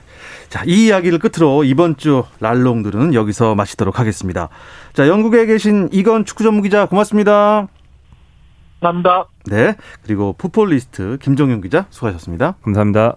자, 0.49 0.63
이 0.67 0.87
이야기를 0.87 1.19
끝으로 1.19 1.65
이번 1.65 1.97
주 1.97 2.25
랄롱들은 2.41 3.15
여기서 3.15 3.55
마치도록 3.55 3.99
하겠습니다. 3.99 4.49
자, 4.95 5.07
영국에 5.07 5.47
계신 5.47 5.89
이건 5.93 6.25
축구 6.25 6.43
전문 6.43 6.63
기자 6.63 6.87
고맙습니다. 6.87 7.69
감사합니다. 8.81 9.27
네. 9.47 9.75
그리고 10.03 10.35
풋볼리스트 10.39 11.19
김정용 11.21 11.61
기자 11.61 11.87
수고하셨습니다. 11.91 12.55
감사합니다. 12.63 13.17